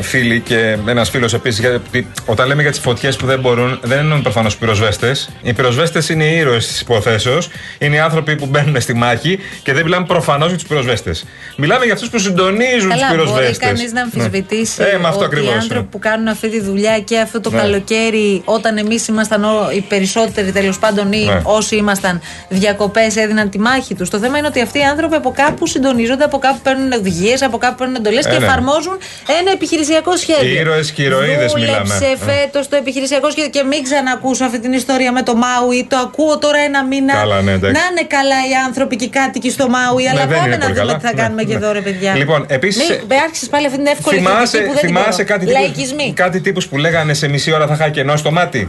φίλη 0.00 0.40
και 0.40 0.76
ένας 0.86 1.10
φίλος 1.10 1.34
επίσης, 1.34 1.60
γιατί 1.60 2.10
όταν 2.26 2.46
λέμε 2.48 2.62
για 2.62 2.70
τις 2.70 2.80
φωτιές 2.80 3.16
που 3.16 3.26
δεν 3.26 3.40
μπορούν, 3.40 3.78
δεν 3.82 3.98
εννοούν 3.98 4.22
προφανώς 4.22 4.56
πυροσβέστες. 4.56 5.28
Οι 5.42 5.52
πυροσβέστες 5.52 6.08
είναι 6.08 6.24
οι 6.24 6.36
ήρωες 6.36 6.66
της 6.66 6.80
υποθέσεως. 6.80 7.48
Είναι 7.78 7.96
οι 7.96 7.98
άνθρωποι 7.98 8.36
που 8.36 8.46
μπαίνουν 8.46 8.80
στη 8.80 8.94
μάχη 8.94 9.38
και 9.62 9.72
δεν 9.72 9.84
μιλάμε 9.84 10.06
προφανώς 10.06 10.48
για 10.48 10.58
τους 10.58 10.66
πυροσβέστες. 10.66 11.24
Μιλάμε 11.56 11.84
για 11.84 11.94
αυτούς 11.94 12.10
που 12.10 12.18
συντονίζουν 12.18 12.90
τους 12.90 13.00
Καλά, 13.00 13.06
μπορεί 13.14 13.18
πυροσβέστες. 13.20 13.58
κανείς 13.58 13.92
να 13.92 14.00
αμφισβητήσει 14.02 14.82
Ε, 14.94 14.98
με 14.98 15.08
αυτό 15.08 15.24
ότι 15.24 15.24
ακριβώς, 15.24 15.48
οι 15.50 15.52
ναι. 15.54 15.60
άνθρωποι 15.62 15.86
που 15.90 15.98
κάνουν 15.98 16.28
αυτή 16.28 16.48
τη 16.50 16.60
δουλειά 16.60 16.98
και 17.00 17.18
αυτό 17.18 17.40
το 17.40 17.50
Ναι. 17.50 17.58
καλοκαίρι, 17.58 18.42
όταν 18.44 18.78
εμείς 18.78 19.06
ήμασταν 19.08 19.44
ο- 19.44 19.70
οι 19.76 19.80
περισσότεροι 19.80 20.52
τέλος 20.52 20.78
πάντων 20.78 21.12
ή 21.12 21.24
Ναι. 21.24 21.40
όσοι 21.42 21.76
ήμασταν 21.76 22.20
διακοπές, 22.48 23.16
έδιναν 23.16 23.50
τη 23.50 23.58
μάχη 23.58 23.94
τους. 23.94 24.10
Το 24.10 24.18
θέμα 24.18 24.38
είναι 24.38 24.46
ότι 24.46 24.60
αυτοί 24.60 24.78
οι 24.78 24.82
άνθρωποι 24.84 25.14
από 25.14 25.32
κάπου 25.36 25.66
συντονίζονται, 25.66 26.24
από 26.24 26.38
κάπου 26.38 26.58
παίρνουν 26.62 26.92
οδηγίες, 26.92 27.42
από 27.42 27.58
κάπου 27.58 27.74
παίρνουν 27.78 27.96
εντολές 27.96 28.24
Ε, 28.26 28.30
και 28.30 28.38
ναι. 28.38 28.46
Εφαρμόζουν 28.48 28.96
ένα 29.40 29.50
επιχειρησιακό 29.52 30.16
σχέδιο. 30.16 30.48
Οι 30.48 30.52
ήρωες 30.54 30.90
και 30.90 31.02
οι 31.02 31.04
ηρωίδες 31.04 31.54
μιλάμε. 31.54 31.76
Δούλεψε 31.84 32.04
Ε. 32.04 32.16
φέτος 32.32 32.68
το 32.68 32.76
επιχειρησιακό 32.76 33.30
σχέδιο 33.30 33.50
και 33.50 33.62
μην 33.62 33.82
ξανακούσω 33.82 34.44
αυτή 34.44 34.58
την 34.60 34.72
ιστορία 34.72 35.12
με 35.12 35.22
το 35.22 35.34
Μάουι. 35.36 35.86
Το 35.90 35.96
ακούω 35.96 36.38
τώρα 36.38 36.58
ένα 36.58 36.84
μήνα. 36.84 37.14
Καλά, 37.14 37.40
ναι, 37.42 37.52
εντάξει. 37.52 37.80
να 37.80 37.86
είναι 37.90 38.04
καλά 38.16 38.38
οι 38.50 38.54
άνθρωποι 38.66 38.96
και 38.96 39.04
οι 39.04 39.08
κάτοικοι 39.08 39.50
στο 39.50 39.68
Μάουι, 39.68 40.08
αλλά 40.08 40.26
δεν 40.26 40.36
πάμε 40.36 40.46
είναι 40.48 40.56
να 40.56 40.62
πολύ 40.66 40.78
δούμε 40.78 40.86
καλά. 40.86 40.96
τι 40.98 41.06
θα 41.06 41.12
Ναι, 41.14 41.20
κάνουμε 41.22 41.42
και 41.42 41.52
ναι. 41.56 41.64
εδώ, 41.64 41.72
ρε 41.72 41.80
παιδιά. 41.80 42.14
Λοιπόν, 42.16 42.44
επίσης, 42.48 42.88
Μην 42.88 43.18
άρχισες 43.24 43.48
πάλι 43.48 43.66
αυτή 43.66 43.78
την 43.78 43.86
εύκολη 43.86 44.16
Θυμάσαι, 44.16 44.38
κριτική 44.58 44.66
που 44.66 44.72
δεν 44.72 44.80
την 44.80 44.88
θυμάσαι 44.88 45.22
μπορώ. 45.22 45.38
κάτι, 45.38 45.46
Λαϊκισμοί. 45.52 45.96
τύπους, 46.02 46.14
κάτι 46.14 46.40
τύπους 46.40 46.66
που 46.68 46.76
λέγανε 46.78 47.14
σε 47.14 47.28
μισή 47.28 47.52
ώρα 47.52 47.66
θα 47.66 47.74
είχα 47.74 47.88
κενό 47.88 48.16
στο 48.16 48.30
μάτι; 48.30 48.68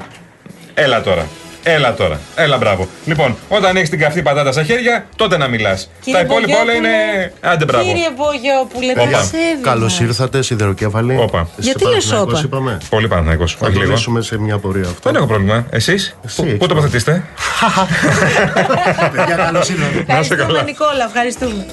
Έλα 0.73 1.01
τώρα. 1.01 1.27
Έλα 1.63 1.93
τώρα. 1.93 2.19
Έλα, 2.35 2.57
μπράβο. 2.57 2.87
Λοιπόν, 3.05 3.35
όταν 3.49 3.75
έχεις 3.75 3.89
την 3.89 3.99
καυτή 3.99 4.21
πατάτα 4.21 4.51
στα 4.51 4.63
χέρια, 4.63 5.05
τότε 5.15 5.37
να 5.37 5.47
μιλάς. 5.47 5.83
Τα 5.83 5.91
Κύριε 6.03 6.21
υπόλοιπα 6.21 6.61
όλα 6.61 6.73
είναι. 6.73 6.89
Μπογιόπουλε, 6.89 7.51
Άντε, 7.53 7.65
μπράβο. 7.65 7.83
Κύριε 7.85 8.07
Μπογιόπουλε, 8.15 8.91
Όπα. 8.91 9.01
περισσεύει. 9.03 9.61
Καλώς 9.61 9.99
ήρθατε, 9.99 10.41
Σιδεροκέφαλη. 10.41 11.17
Όπα. 11.21 11.47
Γιατί 11.57 11.85
λες 11.85 12.11
όπα; 12.11 12.41
Είπαμε. 12.43 12.77
Πολύ 12.89 13.07
Παναθυναϊκό. 13.07 13.47
Θα 13.47 13.57
Όχι 13.61 13.73
το 13.73 13.79
λίγο. 13.79 13.91
λύσουμε 13.91 14.21
σε 14.21 14.39
μια 14.39 14.57
πορεία 14.57 14.83
αυτό. 14.83 14.99
Δεν 15.03 15.15
έχω 15.15 15.25
πρόβλημα. 15.25 15.65
Εσείς; 15.69 16.15
Πού 16.35 16.43
έχεις 16.43 16.67
τοποθετήσετε. 16.67 17.23
Παιδιά, 19.11 19.35
καλώ 19.35 19.57
ήρθατε. 19.59 20.03
Να 20.07 20.19
είστε 20.19 20.33
Ευχαριστούμε, 20.33 20.43
καλά. 20.43 20.63
Νικόλα, 20.63 21.05
ευχαριστούμε. 21.07 21.65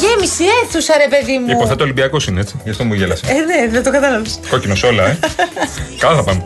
Γέμισε 0.00 0.42
η 0.42 0.46
αίθουσα, 0.62 0.94
ρε 0.96 1.08
παιδί 1.08 1.38
μου. 1.38 1.50
Υποθέτω 1.50 1.84
Ολυμπιακός 1.84 2.26
είναι 2.26 2.40
έτσι. 2.40 2.54
Γι' 2.64 2.70
αυτό 2.70 2.84
μου 2.84 2.94
γέλασε. 2.94 3.24
Ε, 3.28 3.32
ναι, 3.32 3.68
δεν 3.70 3.82
το 3.82 3.90
κατάλαβες. 3.90 4.40
Κόκκινο 4.50 4.74
όλα, 4.84 5.04
ε. 5.06 5.18
Καλά 6.02 6.16
θα 6.16 6.22
πάμε. 6.24 6.44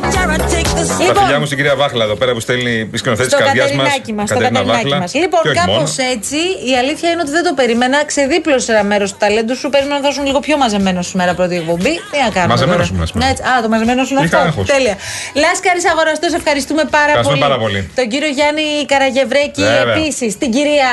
Τα 0.00 1.20
φιλιά 1.22 1.38
μου 1.38 1.44
στην 1.46 1.56
κυρία 1.56 1.76
Βάχλα 1.76 2.04
εδώ 2.04 2.14
πέρα 2.14 2.32
που 2.32 2.40
στέλνει 2.40 2.88
η 2.92 2.96
σκηνοθέτη 2.96 3.28
τη 3.28 3.34
Στο 3.34 3.44
καρδιάς 3.44 3.72
μας. 3.72 3.76
κατερινάκι 3.88 4.12
μας. 4.12 4.28
Στο 4.28 4.38
κατερινάκι 4.38 4.88
μας. 4.88 5.14
Λοιπόν, 5.14 5.40
κάπως 5.60 5.96
έτσι 6.14 6.36
η 6.70 6.76
αλήθεια 6.80 7.10
είναι 7.10 7.20
ότι 7.20 7.30
δεν 7.30 7.44
το 7.44 7.52
περίμενα. 7.54 8.04
Ξεδίπλωσε 8.04 8.72
ένα 8.72 8.82
μέρος 8.84 9.10
του 9.12 9.16
ταλέντου 9.20 9.56
σου. 9.56 9.68
Περίμενα 9.70 9.96
να 9.96 10.02
θα 10.04 10.08
ήσουν 10.08 10.24
λίγο 10.26 10.40
πιο 10.40 10.56
μαζεμένο 10.56 11.02
σήμερα 11.02 11.34
πρώτη 11.34 11.54
εκπομπή. 11.56 11.94
Τι 12.10 12.18
να 12.24 12.30
κάνουμε. 12.30 12.52
Μαζεμένος 12.54 12.86
τώρα; 12.86 12.94
ήμουν 12.94 13.06
σήμερα. 13.06 13.24
Ναι, 13.26 13.30
έτσι. 13.32 13.42
Α, 13.42 13.62
το 13.62 13.68
μαζεμένο 13.68 14.04
σου 14.04 14.12
είναι 14.14 14.24
Είχα 14.24 14.36
αυτό. 14.36 14.48
άγχος. 14.48 14.66
Τέλεια. 14.66 14.96
Λάσκαρης 15.44 15.84
Αγοραστός, 15.92 16.32
ευχαριστούμε 16.40 16.82
πάρα 16.96 17.04
Ευχαριστούμε 17.06 17.38
πολύ. 17.38 17.50
πάρα 17.50 17.58
πολύ. 17.64 17.90
Τον 17.98 18.08
κύριο 18.08 18.28
Γιάννη 18.28 18.66
Καραγευρέκη 18.86 19.62
Βέβαια. 19.62 19.94
επίσης. 19.94 20.38
Την 20.38 20.50
κυρία 20.50 20.90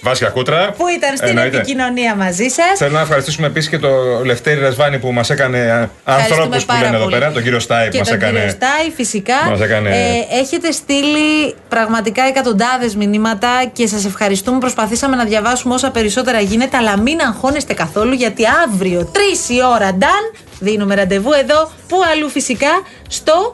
Βάσια 0.00 0.28
Κούτρα. 0.28 0.70
που 0.76 0.86
ήταν 0.88 1.16
στην 1.16 1.28
Εννοείται. 1.28 1.56
επικοινωνία 1.56 2.14
μαζί 2.14 2.48
σας. 2.48 2.78
Θέλω 2.78 2.90
να 2.92 3.00
ευχαριστήσουμε 3.00 3.46
επίσης 3.46 3.68
και 3.70 3.78
το 3.78 3.88
Λευτέρη 4.24 4.60
Ρεσβάνη 4.60 4.98
που 4.98 5.12
μας 5.12 5.30
έκανε 5.30 5.58
Ευχαριστούμε 5.58 6.40
ανθρώπου 6.40 6.58
που 6.58 6.64
πάρα 6.66 6.80
λένε 6.80 6.94
εδώ 6.96 7.04
πολύ. 7.04 7.18
πέρα. 7.18 7.32
Τον 7.32 7.42
κύριο 7.42 7.58
Στάι 7.58 7.84
που 7.84 7.90
και 7.92 7.98
μας 7.98 8.08
τον 8.08 8.16
έκανε. 8.16 8.32
κύριο 8.38 8.48
Στάι, 8.50 8.90
φυσικά. 8.96 9.34
Μας 9.50 9.60
έκανε- 9.60 9.88
Ε, 9.90 10.36
έχετε 10.40 10.70
στείλει 10.70 11.54
πραγματικά 11.68 12.22
εκατοντάδες 12.22 12.94
μηνύματα 12.96 13.48
και 13.72 13.86
σας 13.86 14.04
ευχαριστούμε. 14.04 14.58
Προσπαθήσαμε 14.58 15.16
να 15.16 15.24
διαβάσουμε 15.24 15.74
όσα 15.74 15.90
περισσότερα 15.90 16.40
γίνεται, 16.40 16.76
αλλά 16.76 16.98
μην 16.98 17.20
αγχώνεστε 17.20 17.74
καθόλου 17.74 18.12
γιατί 18.12 18.42
αύριο 18.66 19.04
3 19.12 19.48
η 19.54 19.62
ώρα, 19.74 19.92
Νταν, 19.92 20.32
δίνουμε 20.58 20.94
ραντεβού 20.94 21.32
εδώ, 21.32 21.70
που 21.88 21.96
αλλού 22.12 22.28
φυσικά, 22.30 22.70
στο. 23.08 23.52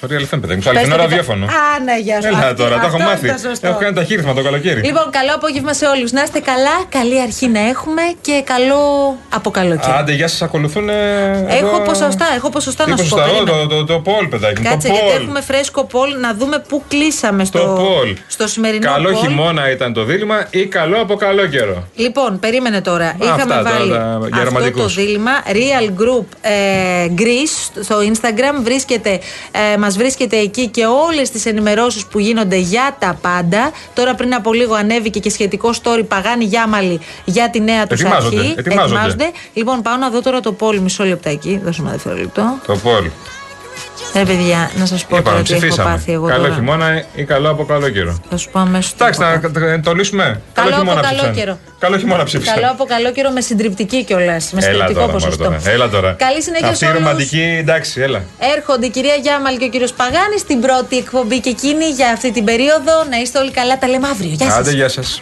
Στο 0.00 0.06
Real 0.10 0.34
FM, 0.34 0.40
παιδί 0.40 0.54
μου. 0.54 0.60
Στο 0.62 0.70
Πες 0.70 0.78
αληθινό 0.78 0.96
το 0.96 1.02
και 1.02 1.08
το- 1.08 1.08
ραδιόφωνο. 1.08 1.44
Α, 1.46 1.80
ναι, 1.84 1.98
γεια 2.06 2.20
σου. 2.20 2.26
Έλα 2.28 2.38
Αυτό- 2.38 2.54
τώρα, 2.62 2.74
το 2.74 2.86
έχω 2.86 2.96
αυτό 2.96 2.98
μάθει. 3.08 3.26
είναι 3.26 3.34
το 3.42 3.48
σωστό. 3.48 3.66
Έχω 3.68 3.78
κάνει 3.78 3.94
ταχύριθμα 3.94 4.34
το 4.34 4.42
καλοκαίρι. 4.42 4.80
Λοιπόν, 4.80 5.06
καλό 5.10 5.32
απόγευμα 5.34 5.72
σε 5.72 5.86
όλους. 5.86 6.12
Να 6.12 6.22
είστε 6.22 6.38
καλά, 6.40 6.76
καλή 6.88 7.20
αρχή 7.20 7.46
να 7.48 7.60
έχουμε 7.72 8.02
και 8.20 8.42
καλό 8.44 8.82
από 9.34 9.50
καλοκαίρι. 9.50 9.92
Άντε, 9.98 10.12
γεια 10.12 10.28
σας, 10.28 10.42
ακολουθούν. 10.42 10.88
Έχω 11.60 11.80
ποσοστά, 11.84 12.26
έχω 12.36 12.48
ποσοστά 12.50 12.84
Τι 12.84 12.90
να 12.90 12.96
σου 12.96 13.08
πω. 13.08 13.16
ποσοστά, 13.16 13.34
περίμενε. 13.44 13.66
το, 13.68 13.76
το, 13.76 13.84
το, 13.84 13.98
Πολ, 14.00 14.26
παιδάκι 14.26 14.60
μου. 14.60 14.68
Κάτσε 14.68 14.88
το 14.88 14.92
γιατί 14.94 15.10
Πολ. 15.12 15.22
έχουμε 15.22 15.40
φρέσκο 15.40 15.84
πόλ 15.84 16.08
να 16.20 16.34
δούμε 16.34 16.64
πού 16.68 16.82
κλείσαμε 16.88 17.44
στο, 17.44 17.58
Το 17.58 17.66
Πολ. 17.82 18.16
στο 18.26 18.46
σημερινό 18.46 18.90
Καλό 18.92 19.10
πόλ. 19.10 19.20
χειμώνα 19.22 19.70
ήταν 19.70 19.92
το 19.92 20.04
δίλημα 20.04 20.46
ή 20.50 20.66
καλό 20.66 21.00
από 21.00 21.14
καλό 21.14 21.46
καιρό; 21.46 21.84
Λοιπόν, 21.94 22.38
περίμενε 22.38 22.80
τώρα. 22.80 23.06
αυτά 23.08 23.24
Είχαμε 23.24 23.54
τώρα, 23.54 23.62
βάλει 23.62 23.90
τα 23.90 24.18
αυτό 24.22 24.28
γερματικούς. 24.36 24.94
το 24.94 25.00
δίλημα. 25.00 25.30
Real 25.46 25.86
Group 26.00 26.26
ε, 26.40 26.50
Greece 27.18 27.80
στο 27.82 27.96
Instagram. 27.98 28.62
Βρίσκεται, 28.62 29.20
ε, 29.74 29.76
μας 29.88 29.96
βρίσκεται 29.96 30.36
εκεί 30.36 30.66
και 30.68 30.84
όλες 30.86 31.30
τις 31.30 31.46
ενημερώσεις 31.46 32.04
που 32.06 32.18
γίνονται 32.18 32.56
για 32.56 32.96
τα 32.98 33.18
πάντα. 33.20 33.70
Τώρα 33.94 34.14
πριν 34.14 34.34
από 34.34 34.52
λίγο 34.52 34.74
ανέβηκε 34.74 35.18
και 35.18 35.30
σχετικό 35.30 35.70
story 35.82 36.04
Παγάνη 36.08 36.44
Γιάμαλη 36.44 37.00
για 37.24 37.50
τη 37.50 37.60
νέα 37.60 37.86
τους 37.86 38.00
Ετοιμάζονται, 38.00 38.38
αρχή. 38.38 38.54
ετοιμάζονται. 38.56 39.30
Λοιπόν, 39.54 39.82
πάω 39.82 39.96
να 39.96 40.10
δω 40.10 40.22
τώρα 40.22 40.40
το 40.40 40.52
πόλ 40.52 40.78
μισό 40.78 41.04
λεπτάκι. 41.04 41.60
Δώσε 41.64 41.82
με 41.82 41.88
ένα 41.88 41.96
δευτερόλεπτο. 41.96 42.58
Το 42.66 42.76
Πολ. 42.76 43.10
Ρε 44.14 44.24
παιδιά, 44.24 44.70
να 44.76 44.86
σας 44.86 45.04
πω 45.04 45.08
τώρα 45.08 45.20
Είπαμε, 45.20 45.42
τι 45.42 45.52
έχω 45.52 45.60
ψηφίσαμε. 45.60 45.90
πάθει 45.90 46.12
εγώ 46.12 46.26
Καλό 46.26 46.42
τώρα. 46.42 46.54
χειμώνα 46.54 47.02
ή 47.14 47.24
καλό 47.24 47.50
από 47.50 47.64
καλό 47.64 47.88
καιρό. 47.88 48.18
Θα 48.30 48.36
σου 48.36 48.48
πω 48.50 48.58
αμέσως. 48.58 48.92
Εντάξει, 48.92 49.20
να 49.20 49.40
να 49.76 49.80
το 49.80 49.92
λύσουμε. 49.94 50.40
Καλό 50.52 50.74
από 50.76 50.84
καλό 50.90 51.00
ψήφισαν. 51.02 51.32
καιρό. 51.34 51.58
Καλό 51.78 51.96
χειμώνα 51.98 52.24
ψήφισαν. 52.24 52.54
Καλό 52.54 52.66
από 52.70 52.84
καλό 52.84 53.12
καιρό 53.12 53.30
με 53.30 53.40
συντριπτική 53.40 54.04
κιόλας. 54.04 54.52
Με 54.52 54.60
Έλα 54.60 54.66
συντριπτικό 54.70 55.00
τώρα, 55.00 55.06
μωρέ, 55.12 55.24
ποσοστό. 55.24 55.44
τώρα. 55.44 55.60
Έλα 55.64 55.88
τώρα. 55.88 56.12
Καλή 56.18 56.42
συνέχεια 56.42 56.66
Αυτή 56.66 56.78
σε 56.78 56.84
η 56.84 56.88
όλους. 56.88 57.00
ρομαντική, 57.02 57.56
εντάξει, 57.60 58.00
έλα. 58.00 58.22
Έρχονται 58.56 58.86
η 58.86 58.90
κυρία 58.90 59.14
Γιάμαλ 59.14 59.56
και 59.58 59.64
ο 59.64 59.68
κύριος 59.68 59.92
Παγάνης 59.92 60.40
στην 60.40 60.60
πρώτη 60.60 60.96
εκπομπή 60.96 61.40
και 61.40 61.48
εκείνη 61.48 61.84
για 61.84 62.10
αυτή 62.10 62.32
την 62.32 62.44
περίοδο. 62.44 62.94
Να 63.10 63.16
είστε 63.16 63.38
όλοι 63.38 63.50
καλά. 63.50 63.78
Τα 63.78 63.88
λέμε 63.88 64.08
αύριο. 64.08 64.30
Γεια 64.32 64.46
σας. 64.50 64.58
Άντε, 64.58 64.70
γεια 64.72 64.88
σας. 64.88 65.18